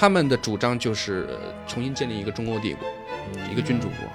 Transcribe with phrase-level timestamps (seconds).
[0.00, 1.28] 他们的主张就是
[1.66, 2.88] 重新建立一个中国帝国，
[3.52, 4.08] 一个君主国。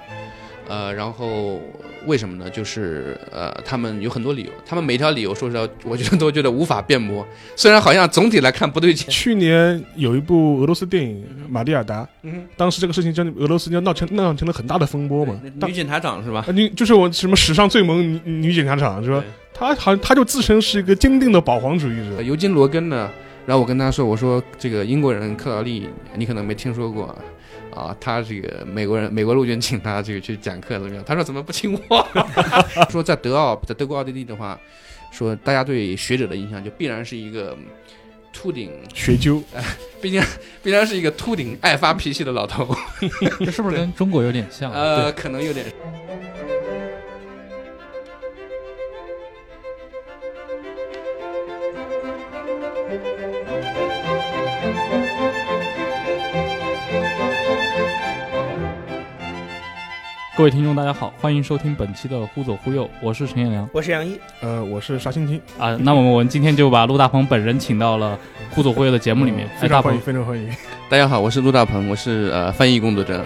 [0.68, 1.60] 呃，然后
[2.06, 2.50] 为什么呢？
[2.50, 7.24] 就是呃，他们有很多理由，他们每条理由说实话，我觉得都觉得无法辩驳。
[7.54, 9.08] 虽然好像总体来看不对劲。
[9.08, 15.40] 去年有一部俄罗斯电影《玛蒂亚达》，嗯，当时这个事情就俄罗斯就闹成闹成了很大的风波嘛。
[15.64, 16.44] 女检察长是吧？
[16.48, 19.22] 啊，你就是我什么史上最萌女女检察长是吧？
[19.54, 22.20] 她好像她就自称是一个坚定的保皇主义者。
[22.20, 23.08] 尤金·罗根呢？
[23.46, 27.16] 然后我跟他说：“我说这个英国人克劳利，你可能没听说过。”
[27.76, 31.04] 啊，他这个美国人，美国陆军请他这个去讲课怎么样？
[31.06, 32.08] 他说怎么不听话？
[32.88, 34.58] 说在德奥，在德国奥地利的话，
[35.12, 37.54] 说大家对学者的印象就必然是一个
[38.32, 39.42] 秃顶学究，
[40.00, 40.22] 毕竟
[40.62, 42.74] 必然是一个秃顶爱发脾气的老头。
[43.44, 44.72] 这是不是跟中国有点像？
[44.72, 45.66] 呃，可能有点。
[60.36, 65.74] 各位听众，大家好，欢迎收听本期的《忽左忽右》，我是陈彦良，我是杨一，呃，我是沙青青啊。
[65.76, 68.18] 那么我们今天就把陆大鹏本人请到了
[68.54, 70.54] 《忽左忽右》的节目里面，非常欢迎，非常欢迎。
[70.90, 73.24] 大家好，我是陆大鹏，我是呃翻译工作者。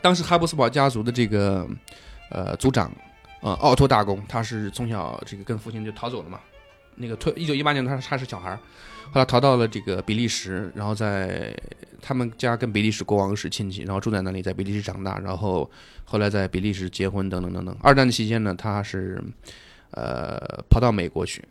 [0.00, 1.66] 当时哈布斯堡家族的这个
[2.30, 2.92] 呃族长
[3.40, 6.38] 呃奥托大公，他是从小这个跟父亲就逃走了嘛。
[6.96, 8.58] 那个退一九一八年，他他是小孩儿。
[9.12, 11.56] 后来逃到了这个比利时，然后在
[12.02, 15.70] 他们家跟比利时国王是亲戚，然后住在那里，在比利时长大，然后
[16.04, 17.76] 后来在比利时结婚等等等等。
[17.80, 19.22] 二战期间呢，他是
[19.92, 20.38] 呃
[20.68, 21.42] 跑到美国去，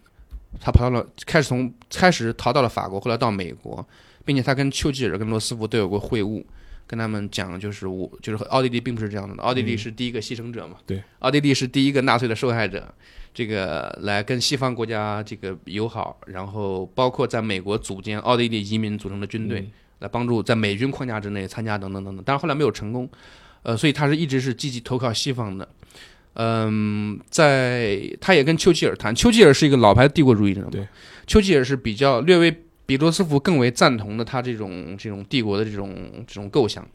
[0.59, 3.83] 他跑到了开始从开始逃到了法国，后来到美国，
[4.25, 6.43] 并且他跟丘吉尔跟罗斯福都有过会晤，
[6.87, 12.93] 跟他们讲就是我就是奥地利并不是这样的，奥地利是第一个牺牲者嘛，对，奥地利是第一个纳粹的受害者。
[13.33, 19.69] 这个来跟西方国家这个友好，然后包括在美国组建奥地利移民组成的军队，
[19.99, 23.09] 来帮助在美军框架之内参加等等等等，但是后来没有成功，
[23.63, 25.67] 呃，所以他是一直是积极投靠西方的，
[26.35, 30.87] 嗯，在他也跟丘吉尔谈，丘吉尔是一个老牌帝国主义者，对，
[31.27, 35.95] 丘吉尔是比较略微比罗斯福更为赞同的他这种这种帝国的这种
[36.27, 36.87] 这种构想。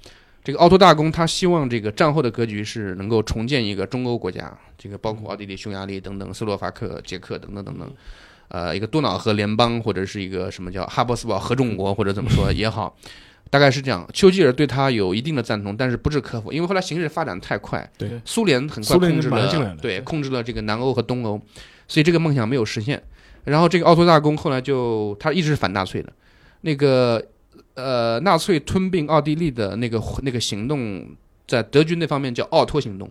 [0.42, 7.92] 这个奥托大公他希望这个战后的格局是能够重建一个中欧国家，这个包括奥地利、匈牙利等等，斯洛伐克、捷克等等等等，
[8.48, 12.96] 呃，一个多瑙河联邦或者是一个什么叫哈布斯堡合众国或者怎么说也好，
[13.50, 14.08] 大概是这样。
[14.14, 21.38] 丘吉尔对他有一定的赞同，但是不置可否，因为后来形势发展太快，对，苏联很快控制了，对，控制了这个南欧和东欧，
[21.86, 23.02] 所以这个梦想没有实现。
[23.44, 26.12] 然后这个奥托大公后来就他一直是反纳粹的，
[26.62, 27.24] 那个。
[27.74, 31.06] 呃，纳粹吞并奥地利的那个那个行动，
[31.46, 33.10] 在德军那方面叫奥托行动，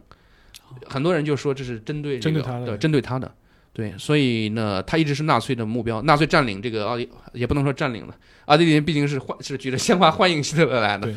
[0.85, 3.33] 很多人就说这是针对针对他的，针对他的，
[3.73, 6.01] 对，所以呢，他一直是纳粹的目标。
[6.03, 11.11] 纳粹占领这个奥地，也不能说占领了，奥地利人毕竟是欢是举着鲜花欢迎希特勒来的。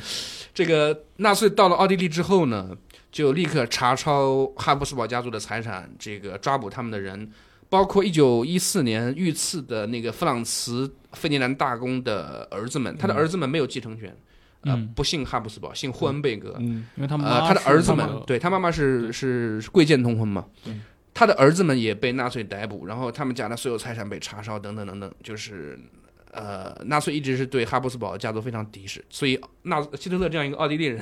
[0.55, 2.71] 这个纳粹到了奥地利之后呢，
[3.11, 7.29] 就立刻查抄哈布斯堡家族的财产，这个抓捕他们的人。
[7.73, 14.15] 包括一九一四年遇刺的那个弗朗茨·费迪南大公的儿子们，他的儿子们没有继承权，
[14.61, 20.45] 呃，不姓哈布斯堡，姓霍恩贝格，嗯因为他们呃，他的儿子们，对他妈妈是是贵贱通婚嘛，
[21.15, 25.81] 他的儿子们也被纳粹逮捕，然后他们家的所有财产被查烧，等等等等，就是。
[26.33, 31.01] 呃，纳粹一直是对哈布斯堡家族非常敌视，所以纳希特勒这样一个奥地利人，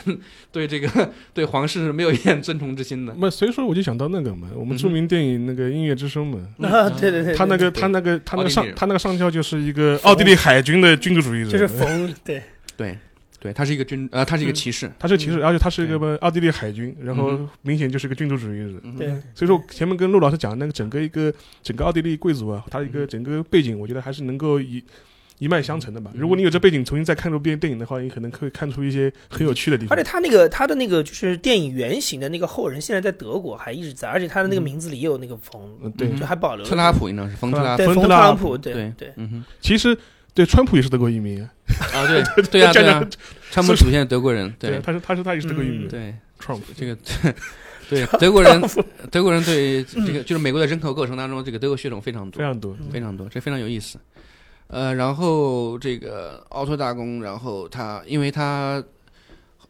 [0.50, 3.14] 对这个对皇室是没有一点尊崇之心的。
[3.16, 12.42] 那所以说我就想到那个嘛，我们著名电影那个《音乐之声》嘛， 啊，对对对，他那个他那个他那个上他那个上校就是一个 奥地利海军的君主主义者，就是冯，对。
[12.76, 12.98] 对
[13.38, 18.80] 对，他是一个军呃，他是一个骑士，他是骑士，而且他是一个奥地利海军，然后明显就是个君主主义者。
[18.98, 24.82] 对，所以说前面跟陆老师讲那个整个一个整个奥地利贵族啊，他一个整个背景，我觉得还是能够以。
[25.40, 26.10] 一脉相承的吧。
[26.14, 29.96] 如果你有这背景，重新再看这部电电影的话，你可能可以看出一些很有趣的地方。
[29.96, 36.68] 而且他那个他的那个就是电影原型的那个后人，现在在德国还一直在，而且他的那个名字里也有那个冯，对，就还保留了。
[36.70, 39.44] 特拉普应该是冯特拉，冯特拉普，对对，嗯哼。
[39.62, 39.96] 其实
[40.34, 41.50] 对川普也是德国移民啊。
[41.94, 42.22] 啊，对。
[42.52, 43.08] 对啊，对啊，
[43.50, 45.88] 川普祖先德国人，对，他是他是他也是德国移民。
[45.88, 46.60] 对，Trump。
[46.76, 46.94] 这个
[47.88, 48.62] 对 德国人，
[49.10, 53.98] 德国人对这个就是美国的人口构成当中，这个德国血统非常多，非常多，非常多，这非常有意思。
[54.70, 58.82] 呃，然后这个奥托大公，然后他，因为他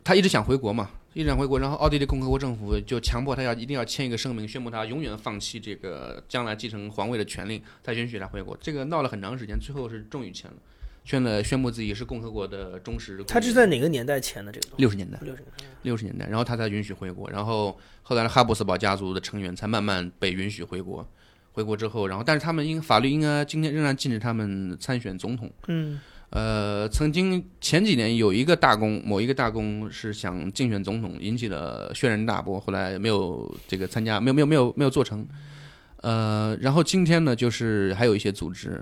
[0.05, 8.55] 他一直想回国嘛，一直想回国，然后奥地利共和国政府就强迫他要一定要签一个声明，宣布他永远放弃这个将来继承皇位的权利，才允许他回国。
[8.61, 10.56] 这个闹了很长时间，最后是终于签了，
[11.03, 13.25] 宣了宣布自己是共和国的忠实。
[13.25, 14.69] 他是在哪个年代签的这个？
[14.76, 15.19] 六十年代。
[15.23, 15.64] 六十年代。
[15.81, 21.08] 六十年代，然后他才允许回国，然后后来的哈布斯堡家族的成员才慢慢被允许回国。
[21.52, 25.50] 回国之后，然后但是他们应法律应该今天仍然禁止他们参选总统。
[25.69, 26.00] 嗯
[26.31, 35.26] 呃，曾经前几年有一个大公，某一个大公是想竞选总统，引起了轩然大波，后来没有这个参加，没有没有没有没有做成。
[36.02, 38.81] 呃，然后今天呢，就是还有一些组织，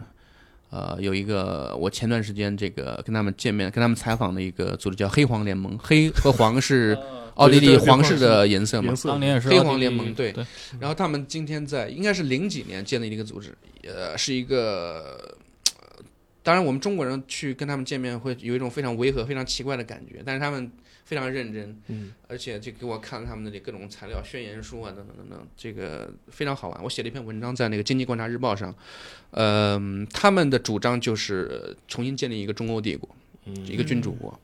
[0.71, 6.99] 呃，有一个我前段时间这个跟他们见面、跟他们采访的一个组织叫黑黄联盟，黑和黄是
[7.37, 10.33] 奥地利皇室的颜色嘛颜，色当年也是黑黄奥地利联盟对。
[10.33, 10.45] 对，
[10.81, 14.59] 然后他们今天在应该是零几年建立的一个组织，呃，是一个，
[15.29, 15.38] 呃
[16.49, 20.73] 当然我们中国人去跟他们见面会有一种非常违和、非常奇怪的感觉，但是他们
[21.05, 26.83] 非常认真，嗯，而且就给我看他们那里各种材料、宣言书啊等等等等，这个非常好玩。
[26.83, 28.75] 我写了一篇文章在那个《经济观察日报》上，
[29.33, 29.79] 呃，
[30.11, 33.15] 他们的主张就是重新建立一个中欧帝国，
[33.67, 34.41] 一个君主国。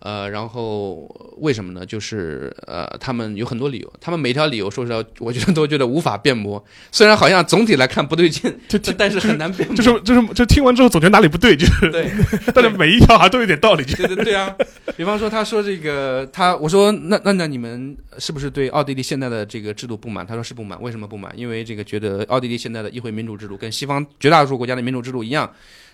[0.00, 1.08] 呃，然后
[1.38, 1.84] 为什么呢？
[1.84, 6.64] 就是呃，他们有很多理由，他们每条理由说实话，我觉得都觉得无法辩驳。
[6.92, 9.76] 虽然好像总体来看不对劲，就但但是很难辩驳。
[9.76, 12.10] 就是就是就听完之后总觉得哪里不对，就是， 对，
[12.54, 14.54] 但是每一条好像都有点道理，对对对啊！
[14.96, 20.26] 比方说，他说这个，他我说那那那你们是不是对奥地利现在的这个制度不满？
[20.26, 20.80] 他说是不满。
[20.80, 21.32] 为什么不满？
[21.36, 25.50] 因为这个觉得奥地利现在的议会民主制度跟西方绝大多数国家的民主制度一样，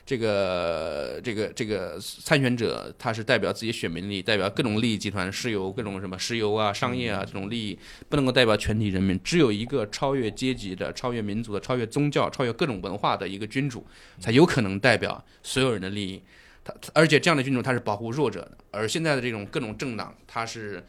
[0.06, 7.78] 这个这个这个参选者他是代表自己选民利益，代表各种利益集团、石油各种什么石油啊、商业啊这种利益，
[8.08, 9.18] 不能够代表全体人民。
[9.24, 13.86] 只有一个超越阶级的、超越民族的、超越宗教、超越各种文化的一个君主，
[14.20, 16.22] 才有可能代表所有人的利益。
[16.62, 20.84] 他而且这样的君主他是保护弱者的，而现在的这种各种政党，他是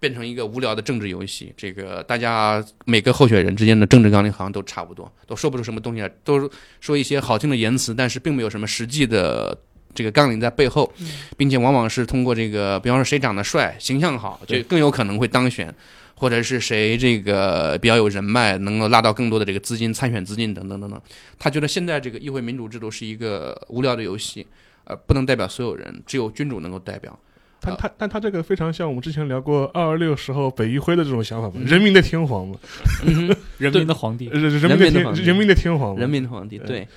[0.00, 1.54] 变成一个无聊的政治游戏。
[1.56, 6.50] 这个大家每个候选人之间的政治纲领好像都差不多，都说不出什么东西来，都
[6.80, 9.56] 说一些好听的言辞，但是并没有什么实际的。
[9.92, 10.92] 这个纲领在背后，
[11.36, 15.74] 并且往往是通过这个，比方说谁长得帅、形象好，就更有可能会当选，
[16.14, 21.02] 或者是谁这个比较有人脉，能够拉到更多的这个资金、参选资金等等等等。
[21.40, 24.46] 他觉得现在这个议会民主制度是一个无聊的游戏，
[24.84, 27.18] 呃，不能代表所有人，只有君主能够代表。
[27.60, 32.56] 但他但他这个非常像我们之前聊过二二六时候北一辉的这种想法嘛，嗯人民的天皇嘛，
[33.58, 36.66] 人民的皇帝呃，人民的人民的天人民的天皇，人民的皇帝，对。
[36.66, 36.88] 对，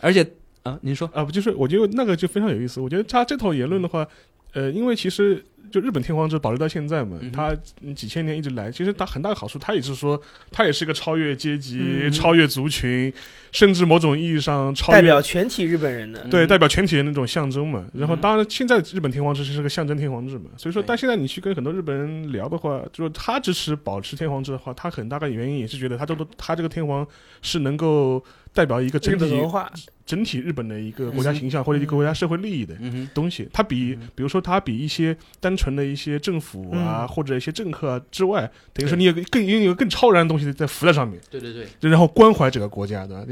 [0.00, 0.26] 而且
[0.62, 2.80] 啊，您说，啊，不就是我觉得那个就非常有意思。
[2.80, 4.06] 我觉得他这套言论的话，
[4.52, 10.20] 呃，因为其实就日本天皇制保留到现在嘛，嗯哼他嗯几千年一直来，其实它很大的好处，它也是说，
[10.50, 13.12] 它也是一个超越阶级、嗯超越族群，
[13.52, 16.26] 甚至某种意义上超代表全体日本人的。
[16.28, 17.86] 对，嗯代表全体人的那种象征嘛。
[17.94, 27.06] 然后，嗯当然，现在日本天皇制是个象征天皇制嘛，所以说，但现在你去跟很多日本人聊的话，就是他支持保持天皇制的话，他很大概原因也是觉得他这个他这个天皇
[27.42, 28.20] 是能够
[28.52, 29.70] 代表一个整体文化，
[30.10, 32.74] 整体日本的一个国家形象或者一个国家社会利益的。
[32.80, 37.08] 嗯，东西，它比嗯比如说它比一些单纯的一些政府啊、嗯。
[37.08, 41.40] 或者一些政客啊之外，等于说你有个更有个更超然的东西在浮在上面，对。
[41.40, 43.24] 对对，就然后关怀整个国家，对吧？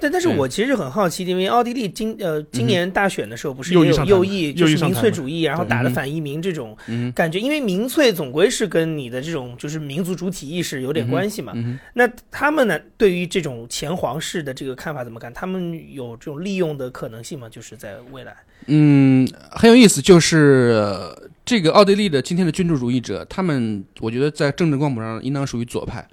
[0.00, 11.52] 但但是我其实很好奇，因为奥地利今呃今年大选的时候不是也有右翼，就是民粹主义，然后打的反移民这种嗯感觉，因为民粹总归是跟你的这种就是民族主体意识有点关系嘛。
[11.54, 15.32] 嗯，那他们呢，对于这种前皇室的这个看法怎么看？
[15.32, 17.48] 他们有这种利用的可能性吗？
[17.48, 26.06] 就是在未来，嗯，很有意思，就是呃这个奥地利的今天的君主主义者，他们我觉得在政治光谱上应当属于左派。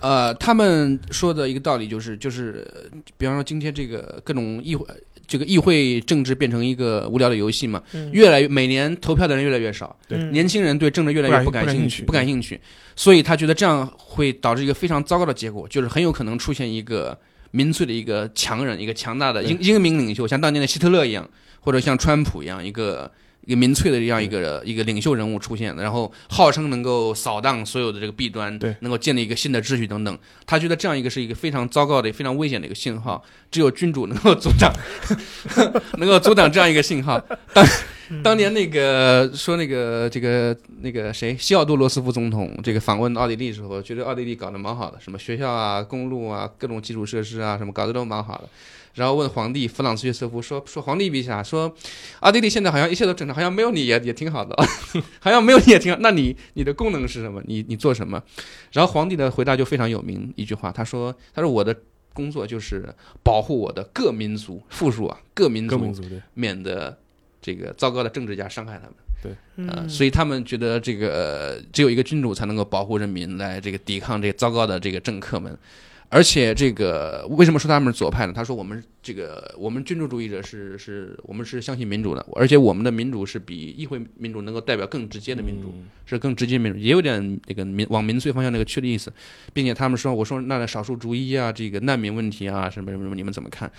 [0.00, 4.84] 呃，他们说的一个道理就是，就是呃比方说今天这个各种议会，
[5.26, 9.96] 这个议会政治变成一个无聊的游戏嘛，嗯，越来越每年投票的人越来越少，
[10.32, 12.02] 年轻人对政治越来越不感兴趣。
[12.02, 12.60] 不感兴趣，
[12.96, 17.16] 所以他觉得这样会导致一个非常糟糕的结果，就是很有可能出现一个
[17.52, 21.26] 民粹的一个强人，一个强大的英英明领袖，像当年的希特勒一样，
[21.60, 23.10] 或者像川普一样，一个
[23.44, 30.18] 一个民粹的这样一个一个领袖人物出现，然后号称能够扫荡所有的这个弊端，对能够建立一个新的秩序等等。
[30.46, 34.72] 他觉得这样一个是一个非常糟糕的、非常危险的一个信号，只有君主能够阻挡，
[35.98, 37.20] 能够阻挡这样一个信号。
[37.52, 37.66] 当
[38.22, 48.48] 当年那个说那个这个那个谁西奥多罗斯福总统这个访问奥地利的时候，觉得奥地利搞得蛮好的，什么学校啊、公路啊、各种基础设施啊，什么搞得都蛮好的。
[48.94, 51.74] 然后问皇帝弗朗茨约瑟夫说说皇帝陛下说，
[52.20, 54.54] 奥地利现在好像一切都正常，好像没有你也也挺好的，
[55.18, 55.98] 好像没有你也挺好。
[56.00, 57.42] 那你你的功能是什么？
[57.46, 58.22] 你你做什么？
[58.72, 61.74] 然后皇帝的回答就非常有名一句话，他说他说我的
[62.12, 66.02] 工作就是保护我的各民族复数啊各民族各民族，
[66.34, 66.98] 免得
[67.40, 68.94] 这个糟糕的政治家伤害他们。
[69.24, 75.56] 呃，嗯所以他们觉得这个呃只有一个君主才能够保护人民，来这个抵抗这个糟糕的这个政客们。
[76.12, 78.34] 而且这个为什么说他们是左派呢？
[78.36, 85.72] 他说我们这个我们君主主义者是是我们是相信民主的，而且我们的民主是比议会民主能够代表更直接的民主，
[86.04, 89.10] 是更直接民主，也有点那个民往民粹方向那个去的意思，
[89.54, 93.72] 并且他们说我说那少数族裔啊，这个难民问题啊什么什么什么，你们怎么看？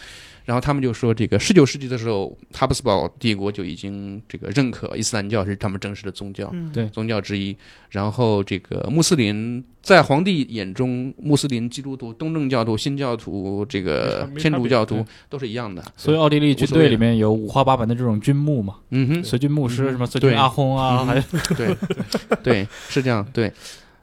[0.46, 6.72] 然后他们就说这个十九世纪的时候，哈布斯堡帝国就已经这个认可伊斯兰教是他们正式的宗教，嗯。
[6.74, 6.88] 对。
[6.90, 7.56] 宗教之一。
[7.90, 15.84] 然后这个穆斯林在皇帝眼中，穆斯林、基督徒、东正教徒、新教徒、这个天主教徒都是一样的。
[15.96, 21.24] 所以奥地利军队里面有五花八门的这种军牧嘛，嗯哼，随军牧师嗯什么随军阿訇啊，嗯还有。
[21.56, 21.78] 对
[22.44, 23.54] 对是这样，对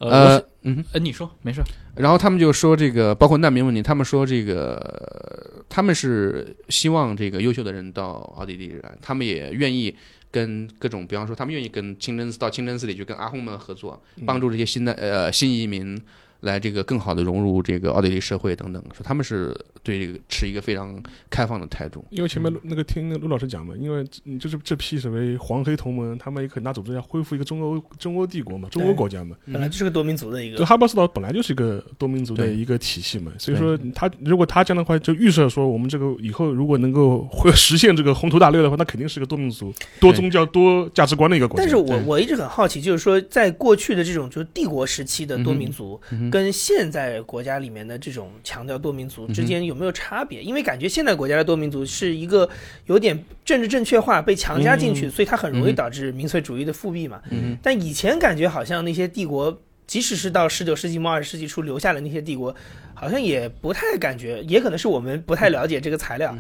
[0.09, 0.85] 呃，嗯。
[0.93, 1.63] 呃，你说没事，
[1.97, 9.95] 然后他们就说这个包括难民问题，他们说这个他们是希望这个优秀的人到奥地利来，他们也愿意
[10.31, 16.01] 跟各种，比方说他们愿意跟清真寺到清真寺里去跟阿訇们合作，帮助这些新的呃新移民
[16.41, 22.05] 来这个更好的融入这个奥地利社会等等，说他们是对这个持一个非常开放的态度。
[22.11, 29.37] 因为前面那个听那个陆老师讲嘛，因为嗯就是这批所谓黄黑同盟，他们也很大组织要恢复一个中欧中欧帝国嘛，中欧国家嘛。
[29.47, 41.63] 本来就是个多民族的一这个，哈巴斯岛本来就是一个多民族的一个体系嘛，所以说他如果他这样的话，就预设说我们这个以后如果能够会实现这个宏图大略的话，那肯定是个多民族、多宗教、多价值观的一个国家。
[41.63, 50.43] 但是我我一直很好奇，就是说，在过去的这种就是帝国时期的多民族，嗯哼跟现在国家里面的这种强调多民族嗯之间有没有差别？
[50.43, 52.49] 因为感觉现在国家的多民族是一个
[52.87, 57.21] 有点政治正确化被强加进去，嗯所以它很容易嗯导致民粹主义的复辟嘛。
[57.31, 62.55] 嗯但以前感觉好像那些帝国，即使是到十九世纪末二十世纪初留下的那些帝国，
[62.95, 66.37] 好像也不太感觉，也可能是我们不太了解这个材料。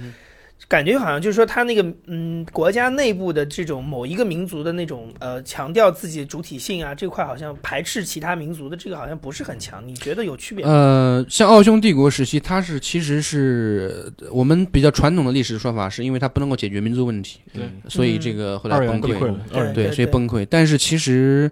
[0.68, 9.82] 感觉好像就是说，他那个嗯，国家内部的这种某一个民族的那种呃，强调自己的主体性啊，这块好像排斥其他民族的这个好像不是很强。
[9.86, 10.70] 你觉得有区别吗？
[10.70, 19.40] 呃，像奥匈帝国时期，它是其实是我们比较传统的历史说法，是因为它不能够解决民族问题，对嗯所以这个后来崩溃了。
[19.50, 20.46] 对，对所以崩溃。
[20.48, 21.50] 但是其实，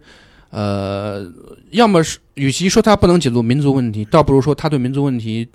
[0.51, 1.27] 呃，
[1.71, 5.49] 要么是与其说他不能解决民族问题，倒不如说他对民族问题，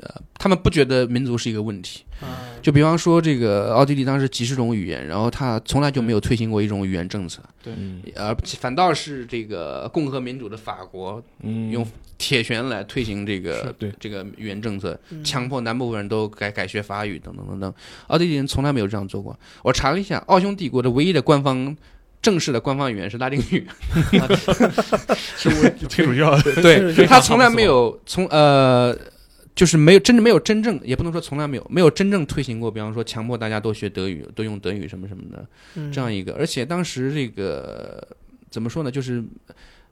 [0.00, 2.04] 呃，他们不觉得民族是一个问题。
[2.20, 7.74] 啊，就比方说，这个奥地利当时几十种语言，然后他从来就没有推行过一种语言政策，对
[8.16, 17.74] 而反倒是这个共和民主的法国嗯用铁拳来推行这个对这个语言政策，嗯强迫南部分人都改改学法语等等等等。
[18.06, 19.38] 奥地利人从来没有这样做过。
[19.62, 21.76] 我查了一下，奥匈帝国的唯一的官方。
[22.22, 23.68] 正式的官方语言是拉丁语，
[25.36, 28.96] 是我天主教，对 他从来没有从呃，
[29.54, 35.46] 就是没有真正没有真正，也不能说从来没有没有真正推行过，比方说强迫大家多学德语，多用德语什么什么的
[35.76, 36.34] 嗯这样一个。
[36.34, 38.06] 而且当时这个
[38.50, 39.22] 怎么说呢，就是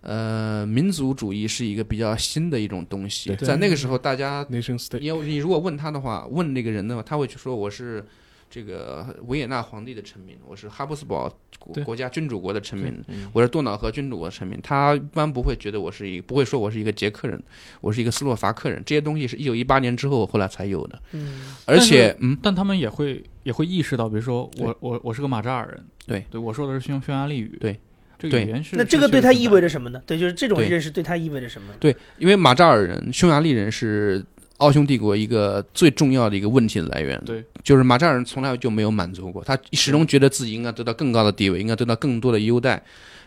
[0.00, 4.60] 呃，民族主义是一个比较新的一种东西，在那个时候大家你
[5.06, 8.04] 要你如果问他的话，问那个人的话，他会去说我是
[8.52, 11.26] 这个维也纳皇帝的臣民，我是哈布斯堡
[11.58, 14.60] 国国家君主国的臣民，嗯我是多瑙河君主国的臣民。
[14.62, 17.42] 他一般不会觉得我是一不会说我是一个捷克人，
[17.80, 18.82] 我是一个斯洛伐克人。
[18.84, 27.80] 这些东西是一九一八年之后后来才有的，嗯而且嗯，但他们也会也会意识到，比如说我我我是个马扎尔人，对对，我说的是匈匈牙利语，对，
[28.18, 30.02] 这个对语言是那这个对他意味着着什么呢？
[30.06, 31.72] 对，就是这种认识对他意味着什么？
[31.80, 34.22] 对，因为马扎尔人、匈牙利人是
[34.62, 37.20] 奥匈帝国一个最重要的一个问题的来源。
[37.26, 42.80] 对，就是马扎尔人从来就没有满足过，他始终觉得自己应该得到更高的地位，应该得到更多的优待。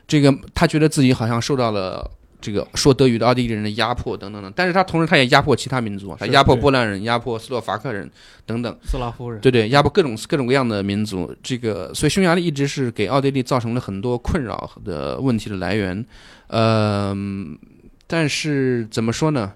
[0.08, 8.10] 这个他觉得自己好像受到了这个说德语的奥地利人的压迫等等等，但是他同时他也压迫其他民族，他压迫波兰人、压迫斯洛伐克人
[8.46, 11.36] 等等，斯拉夫人，对对，压迫各种各种各样的民族。
[11.42, 16.06] 这个所以匈牙利一直是给奥地利造成了很多困扰的问题的来源。
[16.48, 17.16] 呃，
[18.06, 19.52] 但是怎么说呢？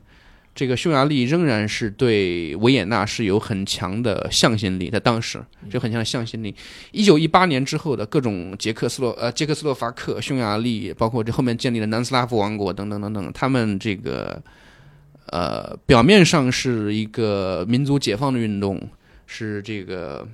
[0.60, 6.54] 这个匈牙利仍然是对维也纳是有很强的向心力，在当时就很强的向心力。
[6.92, 14.44] 一九一八年之后的各种捷克斯洛呃捷克斯洛伐克、匈牙利，包括这后面建立的南斯拉夫王国等等等等，他们这个
[15.28, 18.86] 呃表面上是一个民族解放的运动，
[19.28, 20.28] 是这个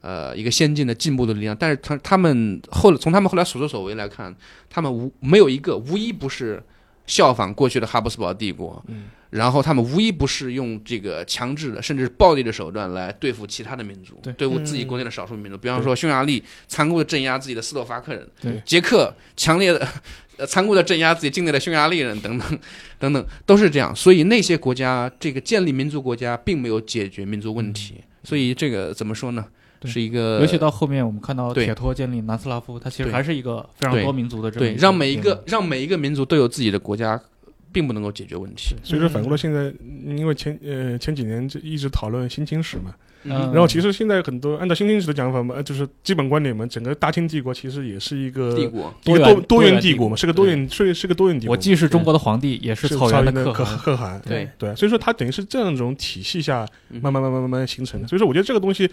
[0.00, 4.32] 呃一个先进的进步的力量，但是他他们后从他们后来所作所为来看，
[4.68, 6.62] 他们无没有一个无一不是
[7.10, 19.86] 效仿过去的哈布斯堡帝国，嗯然后他们无一不是用这个强制的甚至暴力的手段来对付其他的民族，对对付自己国内的少数民族，比方说匈牙利残酷的镇压自己的斯洛伐克人，对捷克强烈的。
[20.36, 22.58] 呃，残酷的镇压自己境内的匈牙利人，等等，
[22.98, 23.94] 等等，都是这样。
[23.94, 27.96] 所以那些国家，这个建立民族国家，并没有解决民族问题。
[28.24, 29.44] 所以这个怎么说呢？
[29.80, 37.18] 对是一个，尤其到后面我们看到对铁托建立南斯拉夫，它其实还是一个非常多民族的这么对，让每一个让每一个民族都有自己的国家，
[37.72, 38.76] 并不能够解决问题。
[38.84, 39.72] 所以说反过来现在，
[40.04, 42.94] 因为前呃前几年就一直讨论新清史嘛，
[43.24, 51.52] 嗯然后其实现在很多按照新清史的讲法嘛，呃就是基本观点嘛，整个大清帝国其实也是一个帝国，一个多元多多元元帝帝国嘛，是个多元是是个多元帝国。
[51.52, 53.78] 我既是中国的皇帝，也是是草原的可可汗。
[53.78, 58.08] 可汗，对对，所以说它等于是这样一种体系下嗯慢慢慢慢慢慢形成的。
[58.08, 58.90] 所以说，我觉得这个东西，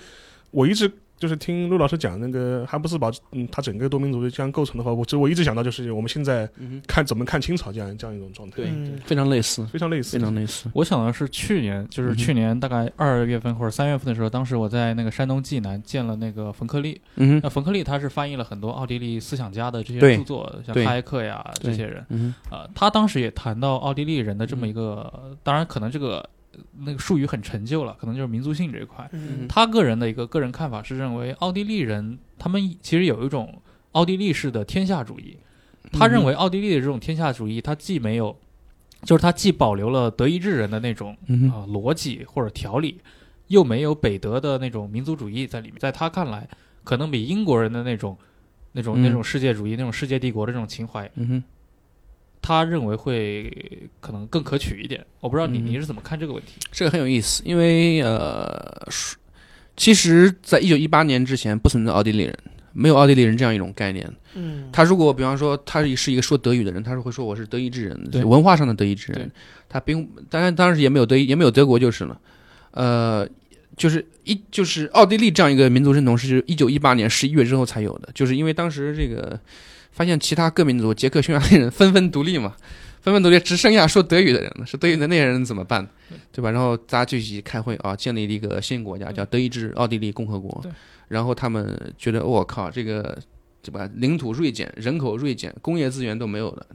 [0.58, 10.68] 我一直就是听陆老师讲那个哈布斯堡，嗯，它整个多民族的这样构成的话，我这我一直想到就是我们现在嗯看怎么看清朝这样这样一种状态，对嗯非常类似，非常类似，非常类似。
[10.74, 17.00] 我想的是去年，就是去年大概二月份或者三月份的时候，当时我在那个山东济南见了那个冯克利。
[17.16, 20.84] 嗯，那冯克利他是翻译了很多奥地利思想家的这些著作，像对。
[20.86, 22.04] 哈耶克呀这些人。
[22.10, 26.37] 嗯呃，他当时也谈到奥地利人的这么一个，当然可能这个呃
[26.80, 29.08] 那个术语很陈旧了，可能就是民族性这一块。
[29.14, 33.62] 嗯他个人的一个个人看法是认为，奥地利人他们其实有一种
[33.92, 35.38] 奥地利式的天下主义。
[35.94, 38.38] 他认为奥地利的这种天下主义，他既没有，
[39.04, 43.00] 就是他既保留了德意志人的那种嗯啊、逻辑或者条理，
[43.48, 45.78] 又没有北德的那种民族主义在里面。
[45.80, 46.46] 在他看来，
[46.84, 48.18] 可能比英国人的那种、
[48.74, 51.44] 那种、嗯那种世界主义、那种世界帝国的这种情怀，嗯哼，
[52.42, 55.06] 他认为会可能更可取一点。
[55.20, 56.54] 我不知道你嗯你是怎么看这个问题？
[56.72, 59.16] 这个很有意思，因为呃，是
[59.76, 62.38] 其实，在一九一八年之前不存在奥地利人，
[62.74, 64.12] 没有奥地利人这样一种概念。
[64.34, 69.32] 嗯，他如果比方说他是一个说德语的人，他是会说我是德意志人，对是文化上的德意志人。
[69.70, 72.20] 他并当然当时也没有德意也没有德国就是了，
[72.72, 73.28] 呃，
[73.76, 79.40] 就是一就是奥地利这样一个民族认同是一九一八年十一月之后才有的，就是因为当时这个
[79.98, 82.56] 发现其他各民族捷克、匈牙利人纷纷独立嘛。
[83.02, 84.66] 纷纷独立，只剩下说德语的人了。
[84.66, 85.88] 说德语的那些人怎么办？
[86.32, 86.52] 对吧？
[86.52, 90.64] 然后大家就一起开会啊，建立了一个新国家，叫德意志奥地利共和国。
[91.08, 93.18] 然后他们觉得，我靠，这个
[93.62, 93.90] 对吧？
[93.96, 96.66] 领土锐减，人口锐减，工业资源都没有了，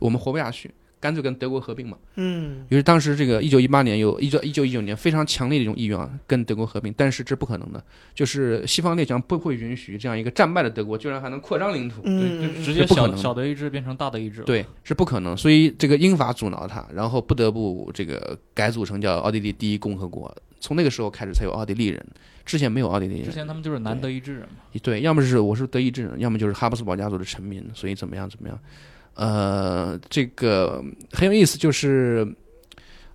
[0.00, 0.70] 我们活不下去，
[1.02, 1.98] 干脆跟德国合并嘛。
[2.14, 7.84] 嗯于是当时这个一九一八年有一九一九一九年非常强烈的一种意愿啊，跟德国合并，但是这不可能的，
[8.14, 12.02] 就是西方列强不会允许这样一个战败的德国居然还能扩张领土。
[12.02, 14.42] 就直接小小德意志变成大德意志。
[14.42, 20.32] 对，是不可能，所以这个英法阻挠他，然后不得不这个改组成叫奥地利第一共和国。
[20.60, 22.00] 从那个时候开始才有奥地利人，
[22.46, 23.32] 之前没有奥地利人之。
[23.32, 24.80] 前他们就是南德意志人嘛。
[24.80, 28.56] 对，要么是我是德意志人，要么就是哈布斯堡家族的臣民，所以怎么样怎么样，
[29.14, 32.26] 呃，这个很有意思，就是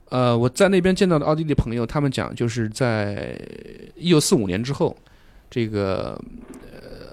[0.09, 3.39] 呃我在那边见到的奥地利朋友，他们讲就是在
[3.95, 4.95] 一九四五年之后，
[5.49, 6.19] 这个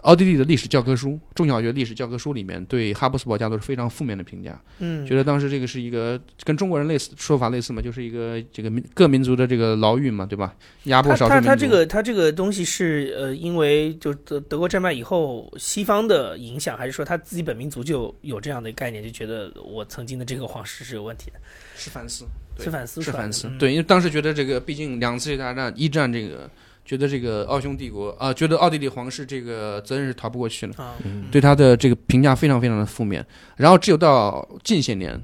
[0.04, 10.54] 奥地利的历史教科书，中小学历史教科书里面对哈布斯堡家族是非常负面的评价，嗯，觉得当时这个是一个跟中国人类似说法类似嘛，就是一个这个民各民族的这个牢狱嘛，对吧？
[10.84, 11.48] 压迫他少数民族。
[11.48, 21.40] 他他这个他这个东西是呃，因为就德德国战败以后，西方的影响，还是说他自己本民族就有这样的概念，就觉得我曾经的这个皇室是有问题的？
[21.76, 22.26] 是反思，
[22.58, 26.48] 是反思是反思，嗯对，因为当时觉得这个，毕竟两次世界大战、一战这个，
[26.84, 33.24] 觉得这个奥匈帝国啊、觉得奥地利皇室这个责任是逃不过去了，啊，嗯对他的这个评价非常非常的负面。
[33.56, 35.18] 然后只有到近些年，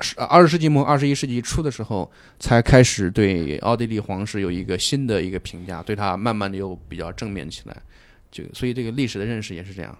[0.00, 7.76] 十二十世纪末、二十一世纪初的时候，才开始对奥地利皇室有一个新的一个评价，对他慢慢的又比较正面起来。
[8.32, 9.96] 就所以这个历史的认识也是这样，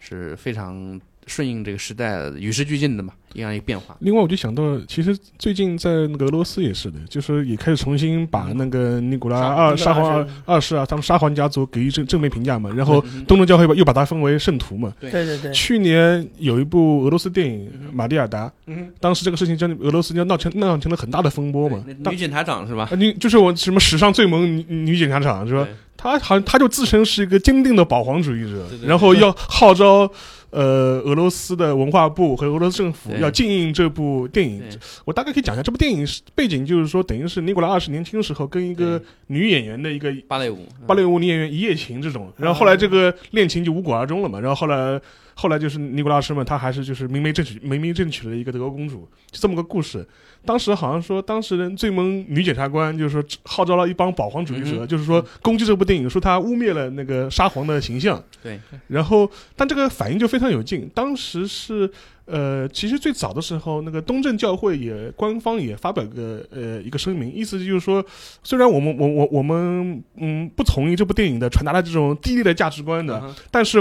[0.00, 3.94] 是非常顺应这个时代与时俱进的嘛，一样一个变化。
[3.98, 14.92] 另外，我就想到，其实最近在那个俄罗斯也是的，就是也开始重新把那个尼古拉二沙皇二二世啊，他们沙皇家族给予正正面评价嘛，然后嗯东正教会又把它分为圣徒嘛。
[15.00, 22.88] 对对对，去年有一部俄罗斯电影嗯《马蒂尔达》，嗯，当时这个事情将俄罗斯就闹成闹成了很大的风波嘛女检察长是吧？
[22.90, 25.66] 啊，你就是我什么史上最萌女女检察长是吧？
[25.96, 30.10] 她好像她就自称是一个坚定的保皇主义者，对对然后要号召
[30.54, 34.62] 呃俄罗斯的文化部和俄罗斯政府要禁映这部电影。
[35.04, 44.38] 我大概可以讲一下这部电影是背景，就是说等于是尼古拉二世年轻时候跟一个女演员的一个芭蕾舞，芭蕾舞女演员一夜情这种，然后后来这个恋情就无果而终了嘛。
[44.38, 45.00] 然后后来
[45.34, 50.06] 后来就是尼古拉二世嘛，他还是就是明媒正娶明媒正娶了一个德国公主，就这么个故事。
[50.44, 58.22] 当时好像说，当时的最萌女检察官就是说号召了一帮保皇主义者，嗯就是说攻击这部电影，说他污蔑了那个沙皇的形象。
[58.42, 60.90] 对，然后但这个反应就非常有劲。
[60.94, 61.90] 当时是
[62.26, 68.04] 呃，其实最早的时候，那个东正教会也官方也发表个呃一个声明，意思就是说，
[68.42, 73.78] 虽然我们我我我们嗯不同意这部电影的传达的这种低劣的价值观的，嗯但是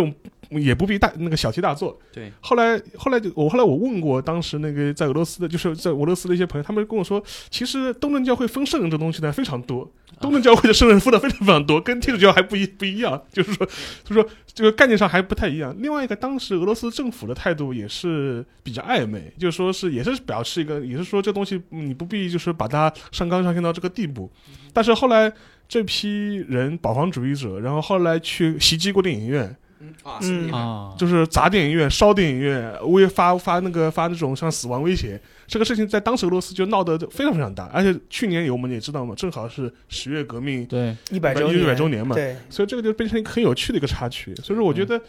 [0.59, 1.99] 也不必大那个小题大做。
[2.11, 9.89] 对，后来后来就我后来我问过当时那个在俄罗斯的，就是在俄罗斯的一些朋友，他们跟我说，其实东正教会封圣人这东西呢非常多，
[10.19, 13.65] 东正教会的圣人分的非常非常多，跟天主教还不一不一样，就是说
[14.03, 15.75] 就是说这个概念上还不太一样。
[15.79, 24.31] 另外一个，当时俄罗斯政府的态度也是比较暧昧，就是说是也是表示一个，也是说这东西嗯你不必就是把它上纲上线到这个地步。
[24.71, 25.31] 但是后来
[25.67, 29.55] 这批人保皇主义者，然后后来去袭击过电影院。
[29.84, 44.34] 嗯啊嗯啊，就是砸电影院、烧电影院，威发发那个发那种像死亡威胁，这个事情在当时俄罗斯就闹得非常非常大，而且去年有我们也知道嘛，正好是十月革命，对，一百周一百周年嘛，对，所以这个就变成一个很有趣的一个插曲。
[44.38, 45.00] 所以说，我觉得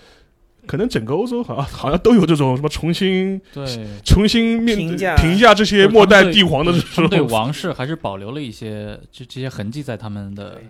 [0.66, 5.14] 可能整个欧洲好像好像都有这种什么重新对，重新面评价。
[5.16, 7.20] 评价这些末代帝皇的这他们对。
[7.20, 10.60] 王室还是保留了一些这这些痕迹在他们的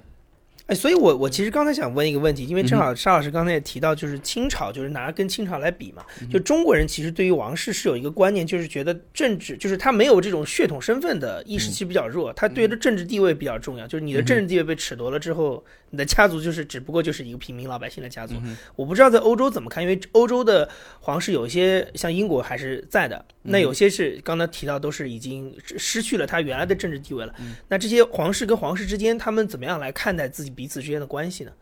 [0.67, 15.63] 哎，所以我我其实刚才想问一个问题，因为正嗯好沙老师刚才也提到，就是清朝，就是拿跟清朝来比嘛，就中国人其实对于王室是有一个观念，就是觉得政治就是他没有这种血统身份的意识其实比较弱，他对的政治地位比较重要，就是你的政治地位被褫夺了之后，
[15.95, 18.35] 你的家族就是只不过就是一个平民老百姓的家族。
[18.75, 27.33] 我不知道在欧洲怎么看，因为欧洲的皇室有些像英国还是在的，那有些是刚才提到都是已经失去了他原来的政治地位了。
[27.69, 31.53] 那这些皇室跟皇室之间，他们怎么样来看待自己彼此之间的关系呢？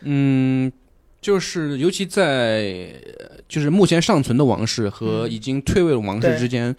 [0.00, 0.72] 嗯，
[1.20, 6.74] 就是尤其在呃就是目前尚存的王室和嗯已经退位的王室之间，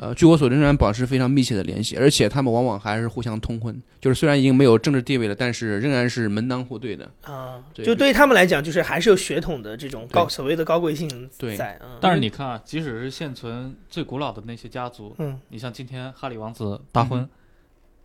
[0.00, 7.10] 呃，据我所知仍然保持非常密切的联系，而且他们往往还是互相通婚，就是虽然已经没有政治地位了，但是仍然是门当户对的。
[7.22, 11.78] 啊，对就对于他们来讲，就是还是有血统的这种高所谓的高贵性对在。
[11.82, 17.28] 嗯，但是你看啊，即使是现存最古老的那些家族，嗯你像今天哈里王子大婚，嗯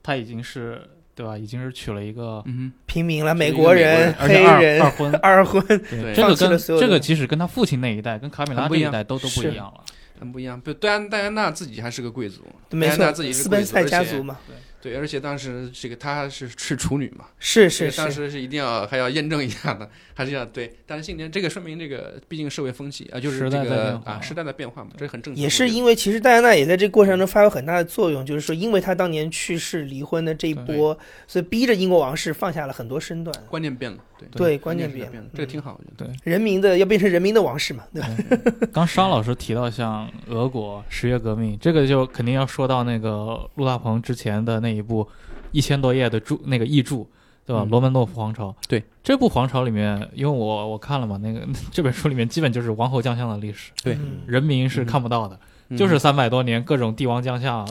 [0.01, 0.81] 他已经是
[1.15, 1.37] 对吧？
[1.37, 9.83] 已经是娶了一个嗯平民了，美国人、黑人二、婚，二婚，对这个跟这个即使跟他父亲那一代，跟卡米拉这一代都都不一样了。
[10.15, 10.59] 哼，很不一样。
[10.59, 14.55] 不，戴安戴安娜自己还是个贵族，没错戴安娜，自己是贵族而且家族嘛，对，
[14.91, 20.71] 而且当时这个她是是处女嘛，是是是当，时是一定要还要验证一下的，还是要对。
[20.85, 25.41] 但是今年这个说明这个毕竟社会风气啊，就是时这个啊时代的变化嘛，这是很正常。
[25.41, 36.11] 也是因为其实戴安娜也在这个过程中发挥很大的作用，就是说，因为她当年去世离婚的这一波，所以逼着英国王室放下了很多身段，观念变了，对对观念念变了，这个挺好，我觉得。
[36.23, 38.09] 人民的要变成人民的王室嘛，对吧？
[38.73, 45.07] 刚商老师提到像俄国十月革命，这个就肯定要说到那个陆大鹏之前的那一部
[45.51, 47.05] 一千多页的著那个译著，
[47.45, 47.63] 对吧？
[47.63, 48.55] 嗯罗曼诺夫皇朝。
[48.67, 57.67] 对这部皇朝里面，因为我我看了嘛，那个这本书里面基本就是王侯将相的历史，对嗯人民是看不到的，嗯就是三百多年各种帝王将相、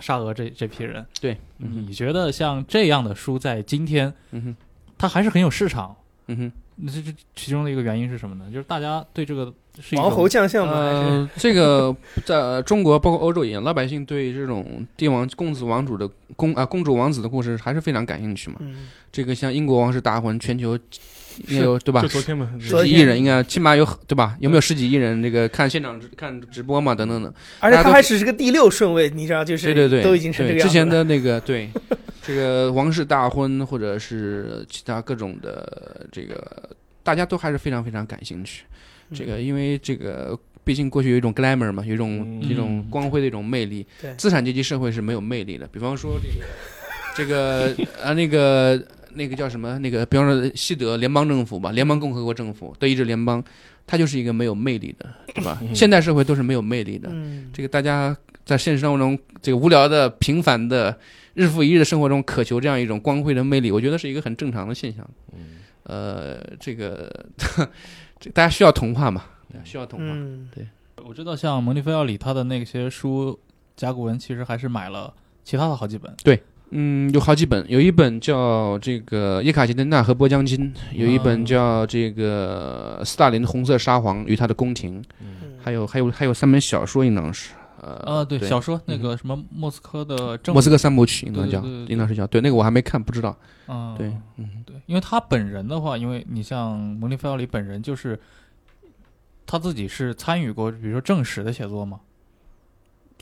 [0.00, 1.04] 沙俄这这批人。
[1.20, 4.56] 对，你觉得像这样的书在今天，嗯
[4.98, 5.96] 它还是很有市场？
[6.26, 6.52] 嗯哼。
[6.78, 8.44] 那这这其中的一个原因是什么呢？
[8.52, 18.56] 就是大家对这个是王侯将相嘛，还是呃，这个在中国包括欧洲一样，老百姓对这种帝王、公子、王主的公啊公主、王子的故事还是非常感兴趣嘛。
[18.60, 20.78] 嗯，这个像英国王室大婚，全球
[21.48, 22.08] 有对吧就？
[22.08, 24.36] 昨天嘛，十几亿人应该起码有对吧？
[24.40, 26.94] 有没有十几亿人这个看现场看直播嘛？
[26.94, 27.32] 等等等。
[27.60, 30.64] 而且他还只是个第六顺位，你知道，就是对对对，都已经是这个样子了。
[30.64, 31.68] 对之前的那个对
[32.22, 36.70] 这个王室大婚，或者是其他各种的这个，
[37.02, 38.64] 大家都还是非常非常感兴趣。
[39.14, 40.38] 这个因为这个。
[40.66, 43.86] 毕竟过去有一种 glamour 嘛，有一种嗯一种光辉的一种魅力。
[44.02, 45.64] 对资产阶级社会是没有魅力的。
[45.68, 46.44] 比方说这个
[47.14, 48.76] 这个啊那个
[49.16, 49.78] 那个叫什么？
[49.78, 53.42] 那个比方说西德联邦政府吧，联邦共和国政府，德意志联邦，
[53.86, 55.60] 它就是一个没有魅力的，对吧？
[55.74, 57.08] 现代社会都是没有魅力的。
[57.10, 60.96] 嗯，这个大家在现实生活中，这个无聊的、平凡的、
[61.34, 65.08] 日复一日的生活中，渴求这样一种光辉的魅力，我觉得是一个很正常的现象。
[65.84, 67.26] 呃，这个
[68.20, 69.24] 这大家需要童话嘛，
[69.64, 70.06] 需要童话。
[70.08, 70.48] 嗯，
[71.04, 73.38] 我知道像蒙蒂菲奥里他的那些书
[73.76, 76.12] 甲骨文，其实还是买了其他的好几本。
[76.70, 85.54] 嗯，有好几本，有一本叫这个《叶卡捷琳娜和波江金》，有一本叫这个斯大林的红色沙皇与他的宫廷，嗯。
[85.62, 87.50] 还有还有还有三本小说，应当是
[87.80, 88.48] 呃啊，对，对。
[88.48, 93.36] 小说那个什么莫斯科的政莫斯科三部曲，应当叫应当是叫对那个我还没看，不知道。
[93.66, 98.18] 嗯，对，嗯，对，因为他本人的话，因为你像蒙蒂菲奥里本人就是
[99.44, 101.98] 他自己是参与过，比如说正史的写作嘛。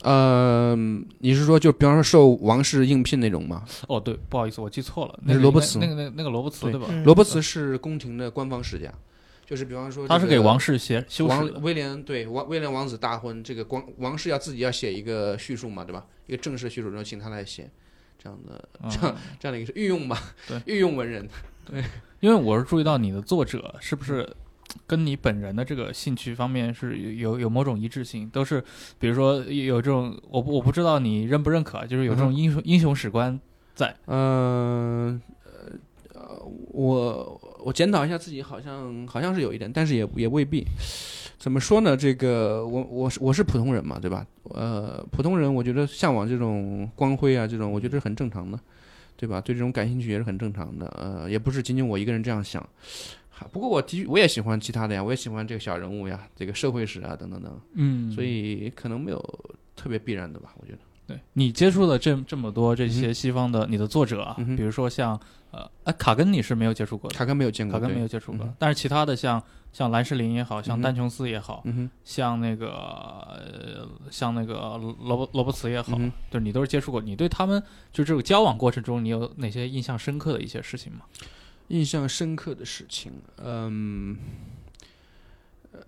[0.03, 0.75] 呃，
[1.19, 3.63] 你是说就比方说受王室应聘那种吗？
[3.87, 6.87] 哦，对，不好意思，我记错了，那是罗伯茨那个那个那个罗伯茨对对吧？
[6.89, 8.93] 嗯罗伯茨是宫廷的官方世家，
[9.45, 11.49] 就是比方说、他是给王室写修王。
[11.61, 16.05] 威廉对王威廉王子大婚，这个光王室要自己要写一个叙述嘛，对吧？
[16.27, 17.69] 一个正式叙述，然后请他来写，
[18.21, 21.27] 这样的这样嗯这样的一个是御用吧对，御用文人。
[21.65, 21.83] 对
[22.19, 24.27] 因为我是注意到你的作者是不是
[24.87, 28.63] 跟你本人的这个兴趣方面是有有有某种一致性，都是
[28.99, 33.39] 比如说有这种我不我不知道你认不认可啊，就是有这种英雄、英雄史观
[33.73, 33.95] 在。
[34.07, 35.51] 嗯呃
[36.13, 40.65] 呃，我我检讨一下自己，好像好像是有一点，但是也也未必。
[41.37, 41.95] 怎么说呢？
[41.95, 44.25] 这个我我是我是普通人嘛，对吧？
[44.45, 48.59] 呃，普通人我觉得向往这种光辉啊，这种我觉得是很正常的，
[49.15, 49.39] 对吧？
[49.41, 50.87] 对这种感兴趣也是很正常的。
[50.97, 52.67] 呃，也不是仅仅我一个人这样想。
[53.37, 57.59] 哈不过我的我也喜欢其他的呀，我也喜欢这个小人物呀，这个社会史啊等等等。
[57.73, 58.09] 嗯。
[58.11, 59.19] 所以可能没有
[59.75, 60.79] 特别必然的吧，我觉得。
[61.07, 65.13] 对你接触了这这么多这些西方的你的作者啊，嗯比如说像
[65.51, 69.39] 呃哎卡根你是没有接触过的，卡根没有见过，卡根没有接触过，嗯但是其他的像
[69.71, 81.01] 像兰士林也好像丹琼斯也好，嗯，像那个呃像那个罗伯罗伯茨也好，嗯就是你都是接触过，你对他们就这个交往过程中，你有哪些印象深刻的一些事情吗？
[81.69, 83.11] 印象深刻的事情，
[83.43, 84.17] 嗯，
[85.71, 85.79] 呃，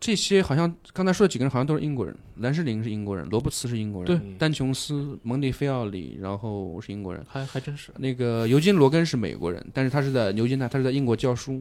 [0.00, 11.60] 这些好像刚才说的几个人好像都是英国人，兰士林是英国人，罗伯茨是英国人，对丹琼斯、蒙蒂菲奥里，然后是英国人，还还真是，那个尤金·罗根是美国人，但是他是在牛津大，他是在英国教书。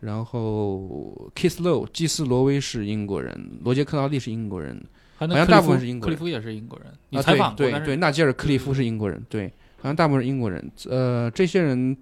[0.00, 4.82] 然后 Kiss Low 基斯罗威是英国人，罗杰克劳利是英国人，
[5.18, 10.72] 好好像大部分是英国人克利夫也是英国人，你啊采访过，但是对对对，纳吉尔·克利夫是英国人，对，好像大部分是英国人。
[10.88, 11.94] 呃，这些人，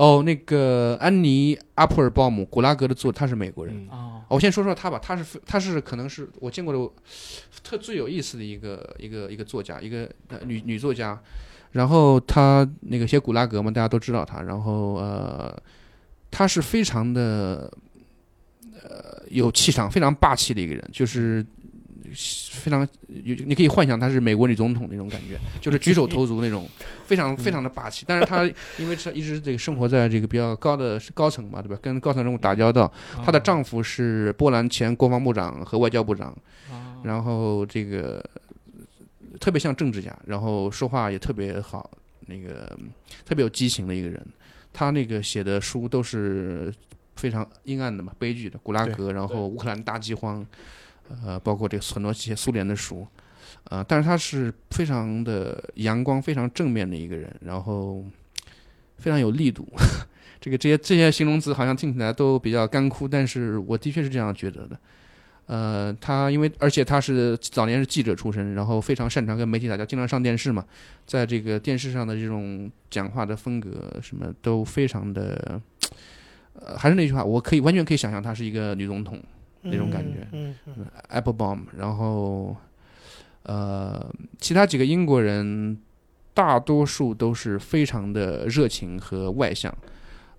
[0.00, 3.76] 哦，那个安妮·阿普尔鲍姆，古拉格的作，他是美国人。
[3.76, 6.92] 嗯哦，哦我先说说他吧，他是非他是可能是我见过的
[7.62, 11.20] 特最有意思的一个一个一个作家，一个呃女女作家。
[11.72, 14.40] 然后他那个写古拉格嘛，大家都知道他。
[14.40, 15.54] 然后呃，
[16.30, 17.70] 他是非常的
[18.82, 21.44] 呃有气场、非常霸气的一个人，就是
[22.14, 26.68] 非常有你可以幻想他是美国女总统那种感觉，就是举手投足那种，
[27.04, 28.04] 非常非常的霸气。
[28.06, 28.44] 但是她
[28.78, 31.78] 因为是一直这个生活在这个比较高的高层嘛，对吧？
[31.80, 32.90] 跟高层人物打交道，
[33.24, 36.30] 她的丈夫是波兰前国防部长和外交部长，
[36.70, 38.22] 哦然后这个
[39.38, 41.90] 特别像政治家，然后说话也特别好，
[42.26, 42.78] 那个
[43.24, 44.24] 特别有激情的一个人。
[44.72, 46.72] 他那个写的书都是
[47.16, 50.46] 非常阴暗的嘛，悲剧的，古拉格，然后乌克兰大饥荒，
[51.24, 53.06] 呃，包括这个很多一些苏联的书，
[53.64, 58.04] 呃，但是他是非常的阳光、非常正面的一个人，然后
[58.98, 59.66] 非常有力度。
[60.40, 64.78] 这个这些这些形容词好像听起来都比较干枯，但是我的确是这样觉得的。
[65.46, 70.64] 呃，他因为而且他是早年是记者出身，然后非常擅长跟媒体打交道，经常上电视嘛，
[71.06, 73.70] 在这个电视上的这种讲话的风格
[74.00, 75.60] 什么都非常的，
[76.54, 79.20] 呃，还是那句话，我可以完全可以想象她是一个女总统
[79.62, 80.26] 那种感觉。
[80.32, 82.56] 嗯嗯 Applebaum，然后
[83.42, 85.78] 呃，其他几个英国人
[86.34, 89.74] 大多数都是非常的热情和外向。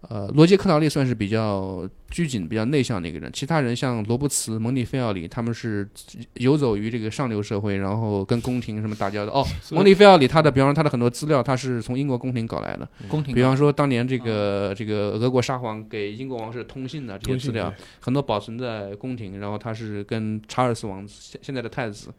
[0.10, 5.88] 呃，罗杰·克劳利算是比较拘谨、比较内向的一个人，其他人像罗伯茨、蒙蒂菲奥里，他们是
[6.34, 9.32] 游走于这个上流社会，然后跟宫廷什么打交道。
[9.32, 22.10] 哦，蒙蒂菲奥里他的，比方说他的很多资料，他是从英国宫廷搞来的，宫廷比方说当年这个这个俄国沙皇给英国王室通信的这些资料，很多保存在宫廷，然后他是跟查尔斯王子现现在的太子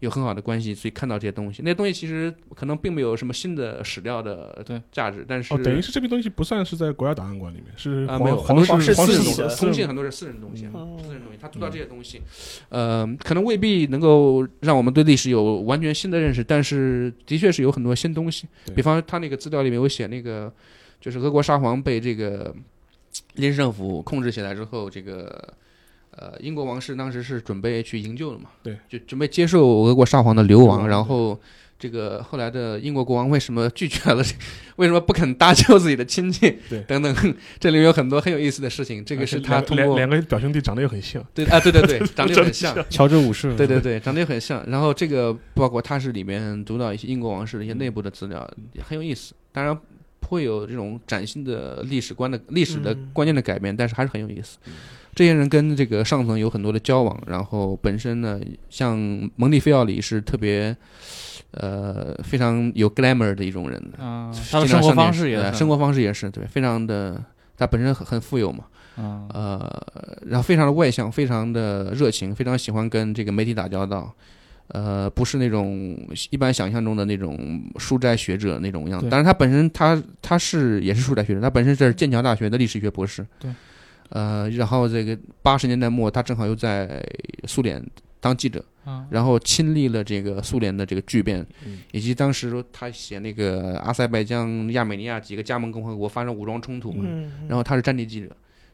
[0.00, 1.62] 有很好的关系，所以看到这些东西。
[1.62, 12.20] 那些东西其实可能并没有什么新的史料的对价值，但是哦，等于是这批东西不算是在国家档案馆里面，是皇啊没有皇皇室皇室自己的通信很多是私人东西私人东西，他读到这些东西，
[12.68, 18.46] 呃，可能未必能够让我们对历史有完全新的认识，但是的确是有很多新东西。
[18.74, 20.52] 比方他那个资料里面有写那个，
[21.00, 22.54] 就是俄国沙皇被这个
[23.34, 25.54] 临时政府控制起来之后，这个。
[26.16, 28.50] 呃，英国王室当时是准备去营救的嘛？
[28.62, 31.38] 对，就准备接受俄国沙皇的流亡，然后
[31.78, 34.22] 这个后来的英国国王为什么拒绝了？
[34.76, 36.56] 为什么不肯搭救自己的亲戚？
[36.68, 39.04] 对等等，这里面有很多很有意思的事情。
[39.04, 44.64] 这个是他通过两两个表兄弟长得又很像，对啊，对对对，长得又很像， 乔治五世，对对对，长得又很像。
[44.68, 49.34] 然后这个包括他是里面读到一些英国王室的一些内部的资料，也很有意思。
[49.52, 49.76] 当然
[50.28, 54.58] 会有这种崭新的历史观的历史的嗯观念的改变，但是还是很有意思。
[55.14, 58.98] 这些人跟这个上层有很多的交往，然后本身呢，像
[59.36, 60.76] 蒙蒂菲奥里是特别。
[61.56, 67.22] 呃，非常有 glamour 的一种人，啊，他的生活方式也生活方式也是对，非常的，
[67.56, 68.64] 他本身很很富有嘛，
[68.98, 69.86] 嗯呃，
[70.26, 74.12] 然后非常的外向，非常的热情，非常喜欢跟这个媒体打交道，
[74.66, 75.96] 呃，不是那种
[76.30, 79.06] 一般想象中的那种书斋学者那种样子。
[79.06, 83.24] 对当然，他本身他他是也是书斋学者，他本身是剑桥大学的历史学博士。
[83.38, 83.48] 对。
[84.10, 87.04] 呃，然后这个八十年代末，他正好又在
[87.46, 87.84] 苏联
[88.20, 98.28] 当记者，嗯然后亲历了这个苏联的这个巨变，嗯以及当时他写那个阿塞拜疆、亚美尼亚几个加盟共和国发生武装冲突嘛，嗯，然后他是战地记者，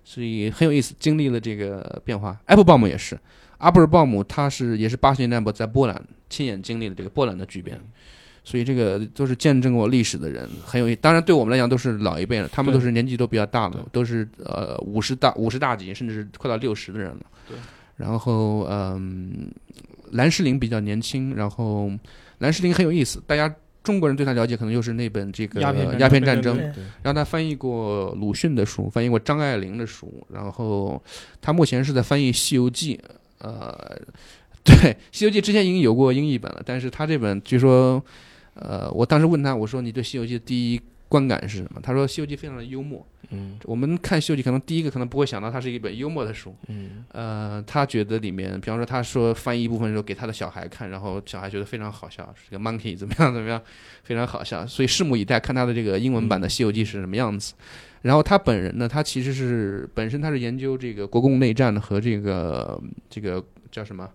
[0.05, 2.39] 所以很有意思，经历了这个变化。
[2.47, 3.19] 艾布鲍姆也是，
[3.59, 7.81] 阿布尔鲍姆他是也是八十年代末在波兰亲眼经历了这个波兰的巨变，
[8.45, 10.97] 所以这个都是见证过历史的人，很有意。
[10.97, 17.21] 当然对我们来讲都是老一辈了，他们都是年纪都比较大了，都是呃五十大五十大几，甚至是快到六十的人了。
[17.49, 17.57] 对。
[17.97, 19.51] 然后嗯，
[20.13, 21.91] 兰诗龄比较年轻，然后
[22.39, 23.55] 兰诗龄很有意思，大家。
[23.83, 25.73] 中国人对他了解可能就是那本这个鸦
[26.07, 31.03] 片战争对然后他翻译过鲁迅的书，翻译过张爱玲的书，然后
[31.41, 32.95] 他目前是在翻译《西游记》。
[33.39, 33.75] 呃，
[34.63, 34.75] 对，
[35.11, 38.05] 《西游记》之前已经有过英译本了，但是他这本据说，
[38.61, 41.81] 呃，我当时问他，我说你对《西游记》的第一观感是什么？
[41.83, 43.05] 他说《西游记》非常的幽默。
[43.33, 46.53] 嗯我们看《西游记》，可能第一个可能不会想到它是一本幽默的书。
[46.67, 53.63] 嗯呃，他觉得里面，比方说他说翻译一部分的时候给他的小孩看，然后小孩觉得非常好笑，这个 monkey 怎么样怎么样，
[54.03, 57.55] 非常好笑，所以拭目以待，看他的这个英文版的《西游记》是什么样子。
[58.03, 64.11] 然后他本人呢，他其实是本身他是研究这个国共内战和这个这个叫什么呃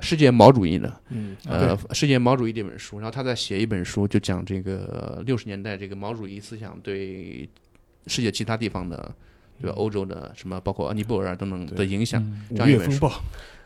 [0.00, 7.48] 世界毛主义的，嗯呃，世界毛主义这本书，然后他在写一本书，就讲这个六十年代这个毛主义思想对
[8.06, 9.14] 世界其他地方的，
[9.60, 9.76] 对吧？
[9.76, 12.22] 欧洲的什么，包括尼泊尔啊等等的影响。
[12.22, 13.10] 嗯这样一本书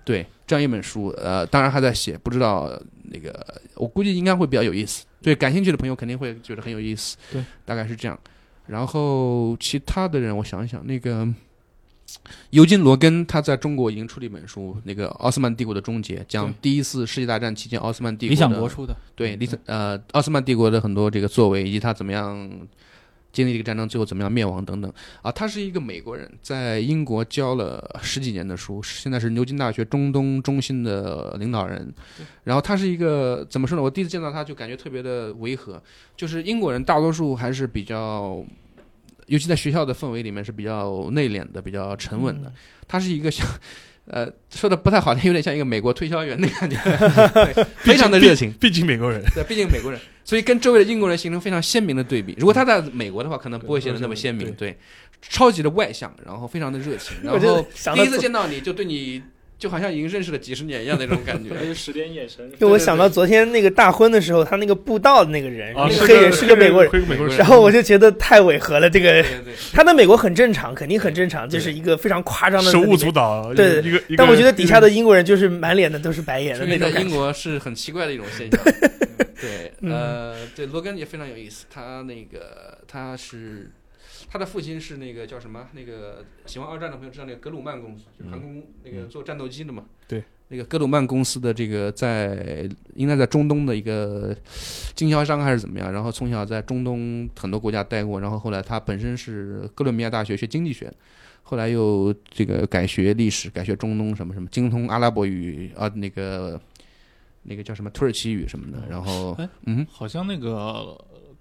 [0.04, 2.70] 对，这样一本书，呃，当然还在写，不知道
[3.04, 5.06] 那个，我估计应该会比较有意思。
[5.22, 7.16] 对，感兴趣的朋友肯定会觉得很有意思。
[7.32, 8.18] 对，大概是这样。
[8.66, 11.26] 然后其他的人，我想一想，那个
[12.50, 22.50] 尤金·罗根他在中国已经出了一本书，那个《奥斯曼帝国的终结》，讲第一次世界大战期间奥斯曼帝国理想的国出的，对，理想呃，奥斯曼帝国的很多这个作为，以及他怎么样
[23.32, 25.32] 经历这个战争，最后怎么样灭亡等等啊。
[25.32, 31.92] 他是一个美国人，在英国教了十几年的书，现在是牛津大学中东中心的领导人。
[32.44, 33.82] 然后他是一个怎么说呢？
[33.82, 35.82] 我第一次见到他就感觉特别的违和，
[36.16, 38.44] 就是英国人大多数还是比较。
[39.26, 42.52] 尤其在学校的氛围里面是比较内敛的，比较沉稳的。
[42.86, 43.46] 他是一个像，
[44.06, 46.76] 呃，说的不太好听，有点像一个美国推销员的感觉，
[47.32, 48.52] 对 非常的热情。
[48.60, 52.34] 毕竟美国人，对，毕竟美国人，所以跟周围的英国人形成非常鲜明的对比。
[52.38, 54.52] 如果他在美国的话，可能不会显得那么鲜明。
[54.52, 54.76] 对，
[55.22, 57.38] 超级的外向，然后非常的热情，然后
[57.94, 59.22] 第一次见到你就对你
[59.64, 61.48] 就好像已经认识了几十年一样那种感觉。
[61.72, 62.52] 十点眼神。
[62.60, 66.92] 就我想到昨天那个大婚的时候，他那个布道的那个人，啊，那个黑人是个美国人，
[67.38, 68.90] 然后我就觉得太违和了。
[68.90, 69.24] 这个
[69.72, 77.16] 他在美国很正常，肯定很正常，就是一个非常夸张的手舞足蹈，对一个，但我觉得底下的英国人就是满脸的都是白眼的因为在英那种感觉。
[77.16, 78.60] 国是很奇怪的一种现象。
[79.40, 81.64] 对，嗯呃，对，罗根也非常有意思。
[81.72, 83.70] 他那个他是
[84.34, 85.68] 他的父亲是那个叫什么？
[85.74, 89.84] 那个喜欢二战的朋友知道那个格鲁曼公司，就是航空那个做战斗机的嘛。
[90.08, 94.36] 对，那个格鲁曼公司的这个在应该在中东的一个
[94.96, 100.92] 经销商还是怎么样，然后从小在中东很多国家待过，然后后来他本身是哥伦比亚大学学经济学。
[101.44, 106.60] 后来又这个改学历史，改学中东什么什么，精通阿拉伯语啊，那个
[107.44, 108.84] 那个叫什么土耳其语什么的。
[108.90, 110.98] 然后哎，嗯，好像那个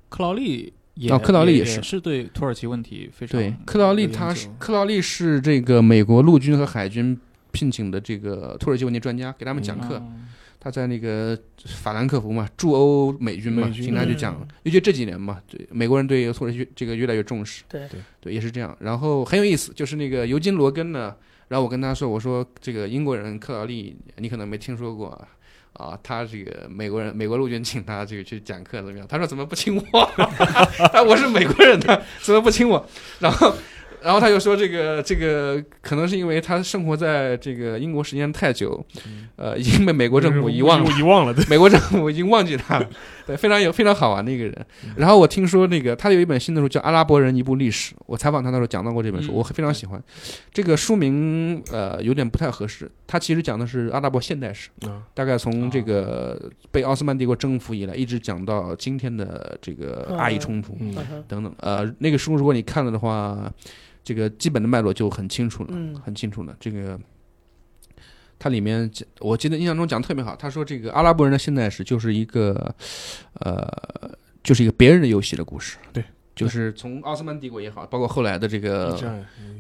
[0.10, 7.18] 克劳利也哦克劳利也也是是对土耳其问题非常对，克劳利他是克劳利是这个美国陆军和海军
[7.52, 9.98] 聘请的这个土耳其问题专家，给他们讲课。
[9.98, 10.28] 嗯
[10.64, 14.48] 他在那个法兰克福嘛，驻欧美军嘛，美军经常去讲嗯。
[14.64, 17.66] 尤其这几年嘛，对美国人对土耳其这个越来越重视。
[17.68, 18.74] 对对对，也是这样。
[18.80, 21.14] 然后很有意思，就是那个尤金·罗根呢，
[21.50, 25.28] 然后我跟他说，我说这个英国人克劳利，你可能没听说过啊。
[25.74, 29.08] 啊，他这个美国人，美国陆军请他这个去讲课怎么样？
[29.08, 30.12] 他说怎么不请我？
[30.94, 32.86] 他我是美国人的，怎么不请我？
[33.20, 33.54] 然后，
[34.04, 38.86] 然后他就说这个这个可能是因为他生活在这个英国时间太久，
[39.36, 40.92] 呃，已经被美国政府遗忘了。
[41.00, 42.90] 遗忘了，对，美国政府已经忘记他了，
[43.26, 44.66] 对，非常有非常好玩的一个人。
[44.96, 50.02] 然后我听说那个他有一本新的书叫《阿拉伯人一部历史》，我采访他的时候讲到过这本书，嗯我非常喜欢。
[50.52, 55.02] 这个书名呃有点不太合适，他其实讲的是阿拉伯现代史，啊。
[55.14, 60.78] 大概从这个被奥斯曼帝国征服以来，一直讲到今天的这个阿以冲突
[61.28, 61.56] 等等。
[61.60, 63.52] 呃，那个书如果你看了的话，
[64.04, 65.70] 这个基本的脉络就很清楚了。
[65.72, 66.56] 嗯很清楚了。
[66.60, 67.00] 这个
[68.38, 70.36] 它里面讲，我记得印象中讲的特别好。
[70.36, 72.76] 他说这个阿拉伯人的现代史就是一个，
[73.36, 73.66] 呃，
[74.44, 75.78] 就是一个别人的游戏的故事。
[75.94, 76.04] 对，
[76.36, 79.00] 就是从奥斯曼帝国也好，包括后来的这个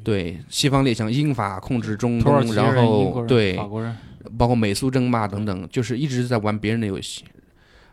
[0.04, 3.96] 对西方列强英法控制中东，然后对法国人，
[4.38, 7.24] 包括美苏争霸等等，就是一直在玩别人的游戏。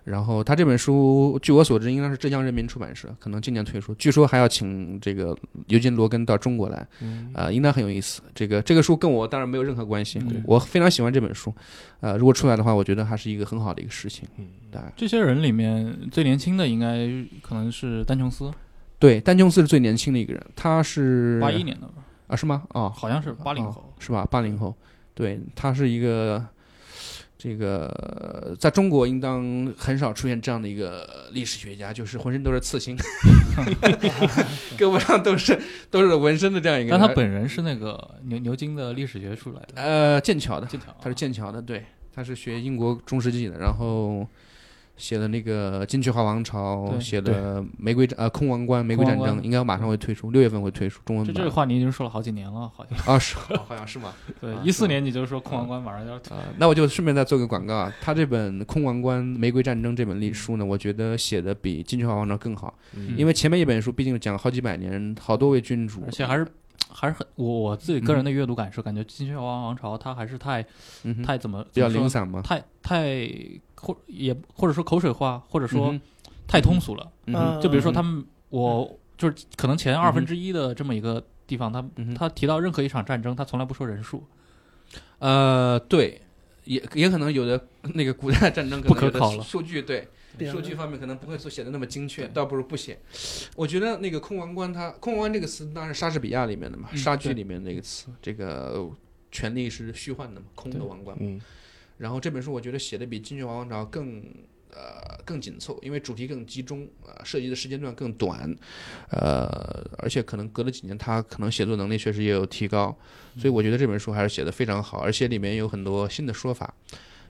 [0.05, 3.95] 然后他这本书，据我所知，应该是浙江人民出版社，可能今年推出。
[3.95, 5.37] 据说还要请这个
[5.67, 8.23] 尤金·罗根到中国来，嗯呃，应该很有意思。
[8.35, 11.55] 这个这个书跟我当然没有任何关系，嗯我非常喜欢这本书。
[12.01, 14.27] 呃，如果出来的话，我觉得还是一个很好的一个事情。
[14.39, 17.09] 嗯大概这些人里面最年轻的应该
[17.43, 18.51] 可能是丹琼斯，
[18.99, 21.95] 对，丹琼斯是最年轻的一个人，他是八一年的吧？
[22.29, 22.63] 啊，是吗？
[22.71, 23.93] 哦，好像是八零哦后。
[23.99, 24.27] 是吧？
[24.31, 24.75] 八零后，
[25.15, 26.43] 对，他是一个
[27.43, 32.95] 这个在中国应当很少出现这样的一个历史学家，就是浑身都是刺青
[34.77, 35.59] 胳膊上都是
[35.91, 36.91] 都是纹身的这样一个。
[36.91, 41.83] 但他本人是那个牛牛津的历史学出来的，呃剑桥的，剑桥啊，他是剑桥的，对，
[42.15, 44.29] 他是学英国中世纪的，然后。
[45.01, 51.35] 写的那个金雀花王朝，写的玫瑰战呃空王冠玫瑰战争，应该马上会推出，六月份会推出中文版。
[51.35, 52.99] 这这个话你已经说了好几年了，好像。
[53.15, 53.37] 啊是
[53.67, 54.13] 好像是吗？
[54.41, 63.15] 对啊，一四年你就说空王冠马上就要推，啊，那我就顺便再做个广告啊，他这本《空王冠玫瑰战争》这本历史书呢，我觉得写的比《金雀花王朝》更好，嗯。
[63.17, 66.47] 因为前面一本书毕竟讲了好几百年，好多位君主，而且还是
[66.93, 70.65] 还是很我我自己个人的阅读感受，感觉《金雀花王朝》它还是太
[71.05, 73.29] 嗯太怎么比较怎么说零散嘛，太太
[73.81, 75.99] 或也或者说口水话，或者说
[76.47, 77.13] 太通俗了。
[77.27, 84.25] 嗯就比如说他们，我就是可能前二分之一的这么一个地方，他他提到任何一场战争，他从来不说人数，
[85.19, 86.21] 呃，对，
[86.65, 90.09] 也也可能有的那个古代战争不可考了数据对。
[90.49, 92.97] 数据方面可能不会说写的那么精确，倒不如不写。
[93.57, 98.89] 我觉得那个空王冠它，空王冠这个词当然是莎士比亚里面的嘛，莎剧里面那个词，这个
[99.33, 101.17] 权力是虚幻的嘛，空的王冠。
[101.21, 101.41] 嗯
[102.01, 104.23] 然后这本书我觉得写的比《金雀王朝》更
[104.71, 108.57] 呃更紧凑，因为主题更集中，呃，涉及的时间段更短，
[109.11, 112.97] 呃，而且可能隔了几年，他可能写作能力确实也有提高，
[113.37, 116.75] 所以我觉得这本书还是写的非常好，而且里面有很多新的说法。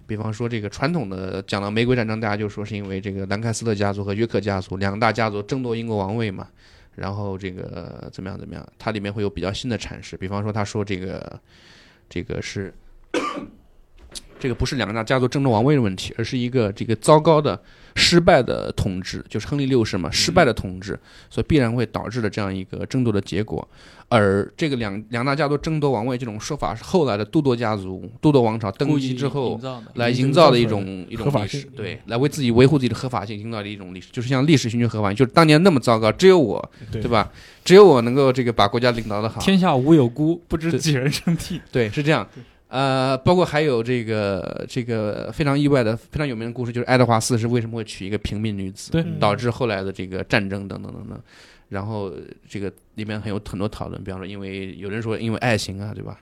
[0.07, 6.49] 比方说，这个传统的讲到玫瑰战争，大家就说是因为这个兰开斯特家族和约克家族两大家族争夺英国王位嘛，
[6.95, 10.17] 然后这个怎么样怎么样，它里面会有比较新的阐释。
[10.17, 11.41] 比方说，他说这个
[12.09, 12.75] 这个是
[14.41, 17.61] 这个不是两大家族争夺王位的问题，而是一个这个糟糕的、
[17.95, 23.69] 失败的统治，就是亨利六世嘛，失败的统治，所以必然会导致的这样一个争夺的结果。
[24.09, 29.61] 而这个两两大家族争夺王位这种说法，是后来的都铎家族、都铎王朝登基之后。
[29.95, 37.09] 来营造的一种一种历史，对，来为自己维护自己的合法性营造的一种历史，就是像历史寻求合法性，就是当年那么糟糕，只有我，对对？
[37.09, 37.31] 吧？
[37.65, 41.61] 只有我能够这个把国家领导的好，天下无有孤，不知几人称帝。
[41.71, 42.27] 对，是这样。
[42.71, 51.21] 呃，包括还有这个这个非常意外的、非常有名的故事，就是爱德华四世为什么会娶一个平民女子，对嗯导致后来的这个战争等等等等。
[51.69, 52.13] 然后
[52.49, 56.19] 这个里面还有很多讨论，比方说因为有人说因为爱情啊，对吧？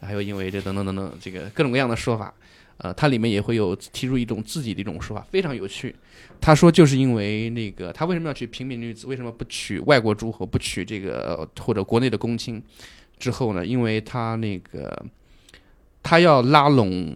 [0.00, 2.32] 还有因为这等等等等这个各种各样的说法。
[2.78, 5.94] 呃，它里面也会有提出一种自己的一种说法，非常有趣。
[6.40, 12.62] 他说就是因为那个他为什么要娶平民女子，为什么不娶外国诸侯，不娶这个呃或者国内的公卿？
[13.18, 15.04] 之后呢，因为他那个
[16.02, 17.14] 他要拉拢，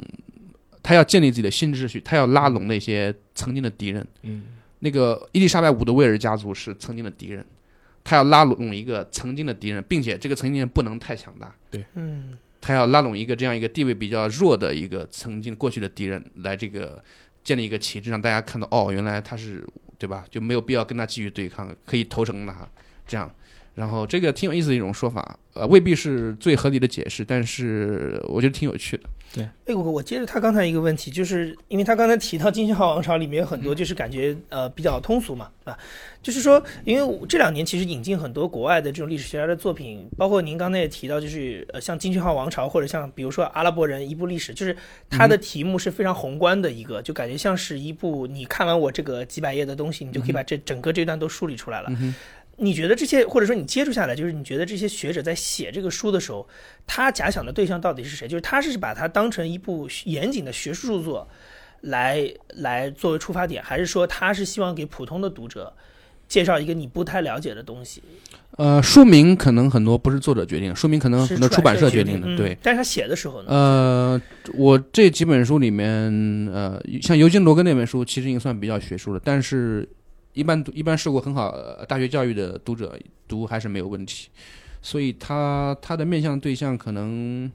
[0.82, 4.06] 他要建立自己的新秩序，他要拉拢那些曾经的敌人。
[4.22, 4.44] 嗯
[4.80, 7.42] 那个伊丽莎白五的威尔家族是曾经的敌人，
[8.02, 17.02] 他要拉拢一个曾经的敌人，并且这个曾经人不能太强大，对嗯他要拉拢一个这样一个地位比较弱的一个曾经过去的敌人，来这个
[17.42, 19.66] 建立一个旗帜，让大家看到哦，原来他是
[19.98, 20.24] 对吧？
[20.30, 22.68] 就没有必要跟他继续对抗，可以投诚他
[23.06, 23.30] 这样。
[23.74, 29.04] 然后这个挺有意思的一种说法，呃，未必是最合理的解释，但是我觉得挺有趣的。
[29.32, 29.48] 对。
[29.66, 35.76] 哎，我我接着他刚才一个问题，就是因为他刚才提到《金星号王朝》里面有很多就是感觉呃比较通俗嘛，啊，
[36.22, 44.76] 就是说，因为我这两年其实引进很多国外的这种历史学家的作品，包括您刚才也提到，就是呃像《金星号王朝》或者像比如说阿拉伯人一部历史，就是
[45.08, 51.86] 它的题目是非常宏观的一个，就感觉像是一部你看完我这个几百页的东西，你就可以把这整个这段都梳理出来了。
[51.90, 52.14] 嗯哼
[52.56, 56.46] 你觉得这些，或者说你接触下来，就是你觉得这些学者在写这个书的时候，
[56.86, 58.28] 他假想的对象到底是谁？
[58.28, 61.28] 就是他是把它当成一部严谨的学术著作
[61.80, 65.72] 来来作为出发点，还是说他是希望给普通的读者
[66.28, 68.02] 介绍一个你不太了解的东西？
[68.56, 72.54] 呃，书名可能很多不是作者决定的，书名可能是很多出版社决定定的，对。
[72.54, 72.58] 嗯。
[72.62, 73.48] 但是他写的时候呢？
[73.50, 74.22] 呃，
[74.54, 75.90] 我这几本书里面，
[76.52, 79.88] 呃，像尤金·罗根那本书，其实已经算比较学术了，但是
[80.34, 81.50] 一般一般受过很好
[81.86, 84.28] 大学教育的读者读还是没有问题，
[84.82, 87.50] 所以他他的面向对象可能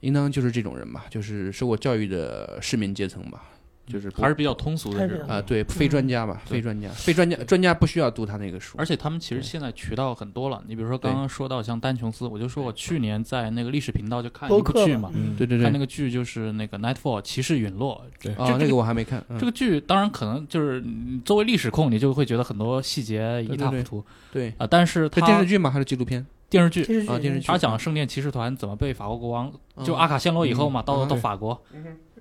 [0.00, 3.51] 应当就是这种人吧，就是受过教育的市民阶层吧，
[3.86, 5.28] 就是还是比较通俗的这种。
[5.28, 18.04] 啊、对，非专家吧，对非专家，非专家，专家不需要读他那个书，而且他们其实现在渠道很多了，你比如说刚刚说到像丹琼斯，我就说我去年在那个历史频道就看一部剧嘛，嗯，对对对看那，个剧就是那个《Nightfall》骑士陨落。
[18.20, 20.82] 对啊，那个我还没看，嗯这个剧当然可能就是
[21.24, 24.66] 作为历史控，你就会觉得很多细节一塌糊涂对，啊。
[24.66, 25.70] 但是这它电视剧吗？
[25.70, 26.24] 还是纪录片？
[26.52, 27.46] 电视剧，啊电视剧。
[27.46, 29.50] 他讲圣殿骑士团怎么被法国国王
[29.82, 31.58] 就嗯阿卡陷落以后嘛，嗯到到嗯对法国，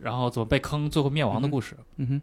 [0.01, 1.75] 然后怎么被坑，最后灭亡的故事。
[1.97, 2.21] 嗯哼，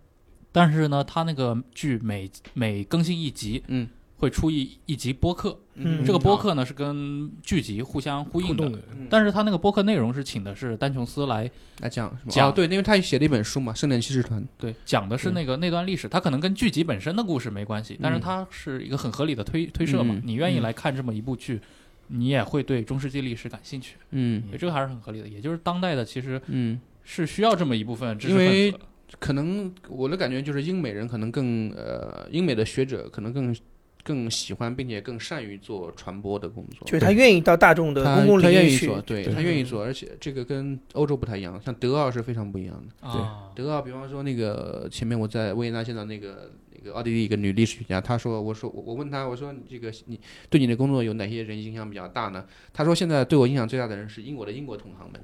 [0.51, 3.87] 但是呢，他那个剧每每更新一集，嗯，
[4.17, 8.73] 会出一一集播客，嗯这个播客呢是跟剧集互相呼应的互动。
[8.73, 8.79] 的，
[9.11, 11.49] 但是他那个播客内容是请的是丹琼斯来
[11.81, 12.31] 来讲是吗？
[12.31, 14.43] 讲哦对，因为他写了一本书嘛，《圣殿骑士团》。
[14.57, 18.21] 对讲的是那个那段历史，他可能跟剧集本身的故事没关系，但是嗯。
[18.21, 20.23] 它是一个很合理的推推设嘛嗯。
[20.25, 20.63] 你愿意嗯。
[20.63, 21.61] 来看这么一部剧，
[22.09, 25.29] 你也会对中世纪历史感兴趣，嗯这个还是很合理的。
[25.29, 28.87] 也就是当代的其实嗯，是需要这么一部分知识因为分子。
[29.19, 33.57] 可能我的感觉就是英美人可能更呃，英美的学者可能更
[34.05, 36.87] 更喜欢并且更善于做传播的工作。
[36.87, 38.87] 就是他愿意到大众的他公共他领域去。
[38.87, 43.11] 愿意做，对对他愿意做，而且这个跟欧洲不太一样，像德奥是非常不一样的。
[43.11, 50.19] 对，德奥，比方说那个前面我在维也纳见到那个那个奥地利一个女历史学家，她说，我说我我问她，我说你这个你
[50.51, 52.45] 对你的工作有哪些人影响比较大呢？
[52.73, 55.21] 她说现在对我影响最大的人是英国的英国同行们。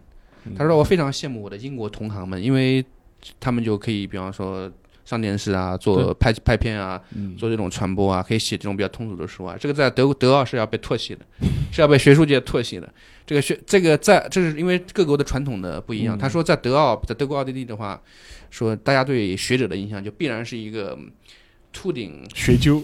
[0.57, 2.85] 她说我非常羡慕我的英国同行们，因为
[3.41, 4.71] 他们就可以比方说
[5.07, 9.57] 上电视啊，做拍拍片啊，嗯，做这种传播啊，可以写这种比较通俗的书啊。
[9.59, 11.25] 这个在德德奥是要被唾弃的，
[11.73, 12.93] 是要被学术界唾弃的。
[13.27, 16.15] 这个学这个在这是因为各国的传统的不一样。
[16.15, 17.99] 嗯他说在德奥，在德国奥地利的话，
[18.51, 21.11] 说大家对学者的印象就必然是一个嗯
[21.75, 22.83] 秃顶，学究，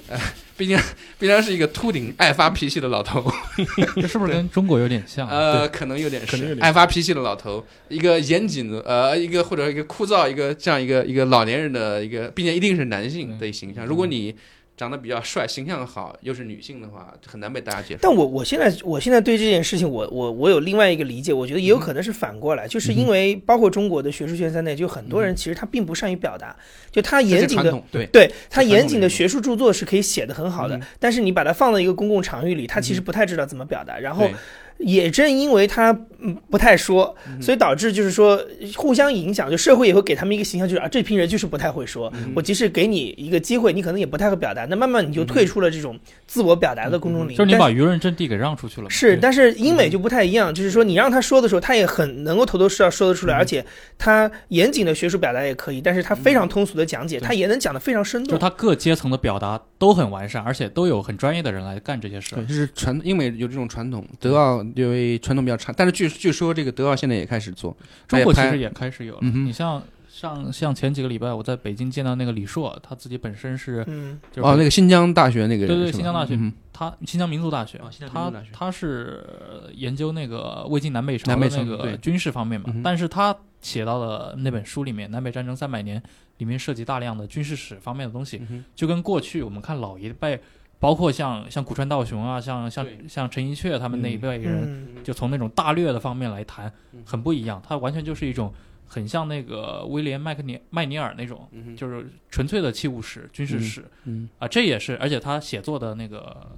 [0.56, 0.76] 毕竟
[1.18, 3.24] 毕竟是一个秃顶爱发脾气的老头。
[3.96, 5.26] 这是不是跟中国有点像？
[5.26, 13.86] 啊呃，可能有点是有点爱发脾气的老头，一个严谨的呃，一个或者一个枯燥，一个这样一个一个老年人的一个，并且一定是男性的形象。
[13.86, 14.34] 如果你
[14.80, 18.00] 长得比较帅，形象好，又是女性的话，很难被大家接受。
[18.00, 26.56] 但我我现在我现在对这件事情我，我我有另外一个理解，我觉得也有可能是反过来，就是因为包括中国的学术圈在内，就很多人其实他并不善于表达，
[26.90, 27.78] 就他严谨的。
[27.92, 33.98] 对，对他严谨的学术著作是可以写的很好的，嗯但是你把它放到一个公共场域里，他其实不太知道怎么表达。
[33.98, 34.34] 然后对
[34.80, 38.40] 也正因为他嗯不太说，所以导致就是说
[38.76, 42.12] 互相影响，就社会也会给他们一个形象，就是啊这批人就是不太会说。
[42.34, 47.36] 我即使给你一个机会，你可能也不太会表达，那慢慢你就退出了这种自我表达的公众领域。
[47.36, 48.90] 就是你把舆论阵地给让出去了嘛。
[48.90, 53.64] 是，但是英美就不太一样，就是说你让他说的时候，他也很能够头头是道说得出来，而且
[53.98, 58.28] 他严谨的学术表达也可以，但是他非常通俗的讲解，他也能讲得非常生动。
[58.28, 62.44] 就是他各阶层的表达都很完善，而且都有很专业的人来干这些事对，。
[62.44, 69.20] 就是传英美有这种传统，德奥因为传统比较差，但是据据说这个德奥现在也开始做，中国其实也开始有了。
[69.22, 78.48] 嗯你像上像前几个礼拜我在北京见到那个李硕，他自己本身是嗯，就是哦，那个新疆大学那个人对对新疆大学嗯他新疆民族大学哦新疆民他族大学。
[78.52, 86.00] 他是呃研究那个魏晋南北朝的那个军事方面嘛但是他写到的那本书里面，《南北战争三百年》
[86.38, 90.40] 里面涉及大量的军事史方面的东西，嗯就跟过去我们看老一辈，
[90.80, 97.62] 包括像像古川道雄啊，像像像陈寅恪他们那一辈人，嗯就从那种大略的方面来谈嗯，很不一样。
[97.64, 98.52] 他完全就是一种
[98.86, 104.28] 很像那个威廉麦克尼麦尼尔那种，就是纯粹的器物史、军事史嗯。
[104.38, 106.50] 啊，这也是，而且他写作的那个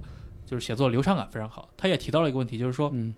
[0.45, 1.69] 就是写作流畅感非常好。
[1.75, 3.13] 他也提到了一个问题，就是说嗯，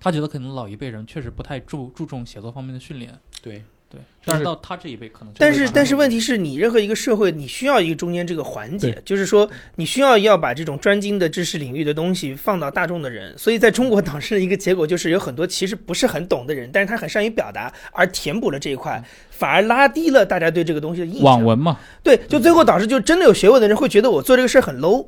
[0.00, 21.24] 他觉得可能老一辈人确实不太注注重写作方面的训练，对，对，但是到他这一辈可能但是但是问题是你任何一个社会，你需要一个中间这个环节，就是说你需要要把这种专精的知识领域的东西放到大众的人，所以在中国导致的一个结果就是有很多其实不是很懂的人，但是他很善于表达，而填补了这一块，反而拉低了大家对这个东西的印象。
[21.24, 25.06] 网文嘛，对，就最后导致就真的有学问的人会觉得我做这个事儿很 low。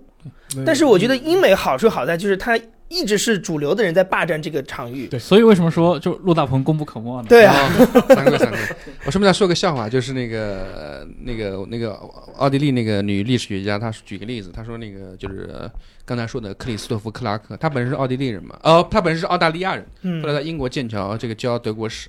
[0.66, 2.58] 但是我觉得英美好处好在就是它
[2.92, 5.06] 一直是主流的人在霸占这个场域。
[5.08, 7.26] 对所以为什么说就陆大鹏功不可没呢？
[7.28, 7.46] 对
[8.14, 8.58] 三个三个。
[9.06, 11.98] 我顺便再说个笑话，就是那个呃那个那个
[12.36, 15.70] 奥地利那个女历史学家，她举个例子，她说那个就是呃
[16.04, 19.84] 刚才说的克里斯托弗克拉克，他本身是奥地利人嘛，哦，他本身是澳大利亚人，
[20.20, 22.08] 后来嗯在英国剑桥这个教德国史，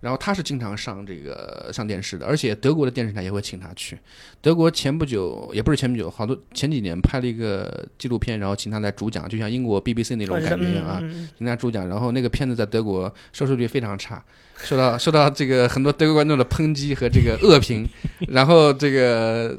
[0.00, 3.98] 然后他是经常上这个上电视的，而且德国的电视台也会请他去。
[4.40, 11.02] 德国前不久也不是前不久，好多前几年拍了一个纪录片，然后请他来主讲，就像英国 BBC 那种感觉一样啊，
[11.36, 11.88] 请他主讲。
[11.88, 14.22] 然后那个片子在德国收视率非常差，
[14.58, 17.88] 受到受到这个很多德国观众的抨击和这个恶评，
[18.28, 19.58] 然后这个。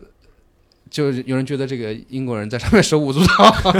[0.89, 3.73] 就有人觉得这个英国人在上面手舞足蹈，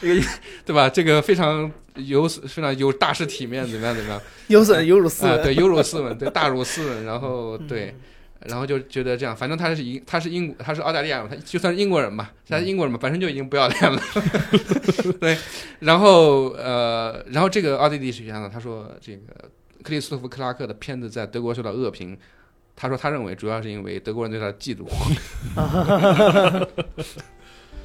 [0.00, 0.22] 这 个
[0.64, 0.88] 对吧？
[0.88, 4.20] 这个非常有非常有大师体面，怎么样怎么样？
[4.48, 5.42] 有损有辱斯啊，文。
[5.42, 7.94] 对，有辱斯文，对， 大辱斯文，然后嗯对，
[8.46, 14.00] 然后就觉得这样，反正他是英，他是英，他是澳大利亚人，他就算是英国人嘛，他是英国人嘛，本身就已经不要脸了，
[15.20, 15.36] 对，
[15.80, 19.20] 然后呃，然后这个奥地利学家呢，他说这个
[19.82, 22.16] 克里斯托弗克拉克的片子在德国受到恶评。
[22.76, 24.84] 他说：“他认为主要是因为德国人对他的嫉妒。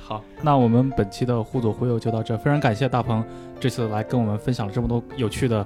[0.01, 3.23] 好，那我们本期的互左互右就到这，非常感谢大鹏
[3.59, 5.65] 这次来跟我们分享了这么多有趣的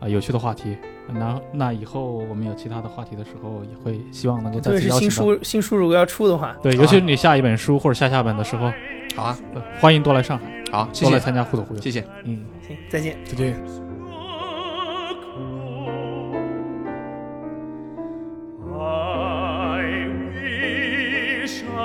[0.00, 0.76] 啊、有趣的话题。
[1.08, 5.10] 那那以后我们有其他的话题的时候，也会希望能够再次邀请到。
[5.10, 8.72] 新书，新书如果要出的话，对，尤其是你下一本书或者下下本的时候，
[9.14, 11.80] 好啊，呃欢迎多来上海，好，谢谢，多来参加互左互右。
[11.80, 12.02] 谢谢。
[12.24, 13.18] 嗯，行，再见。
[13.26, 13.81] 再见。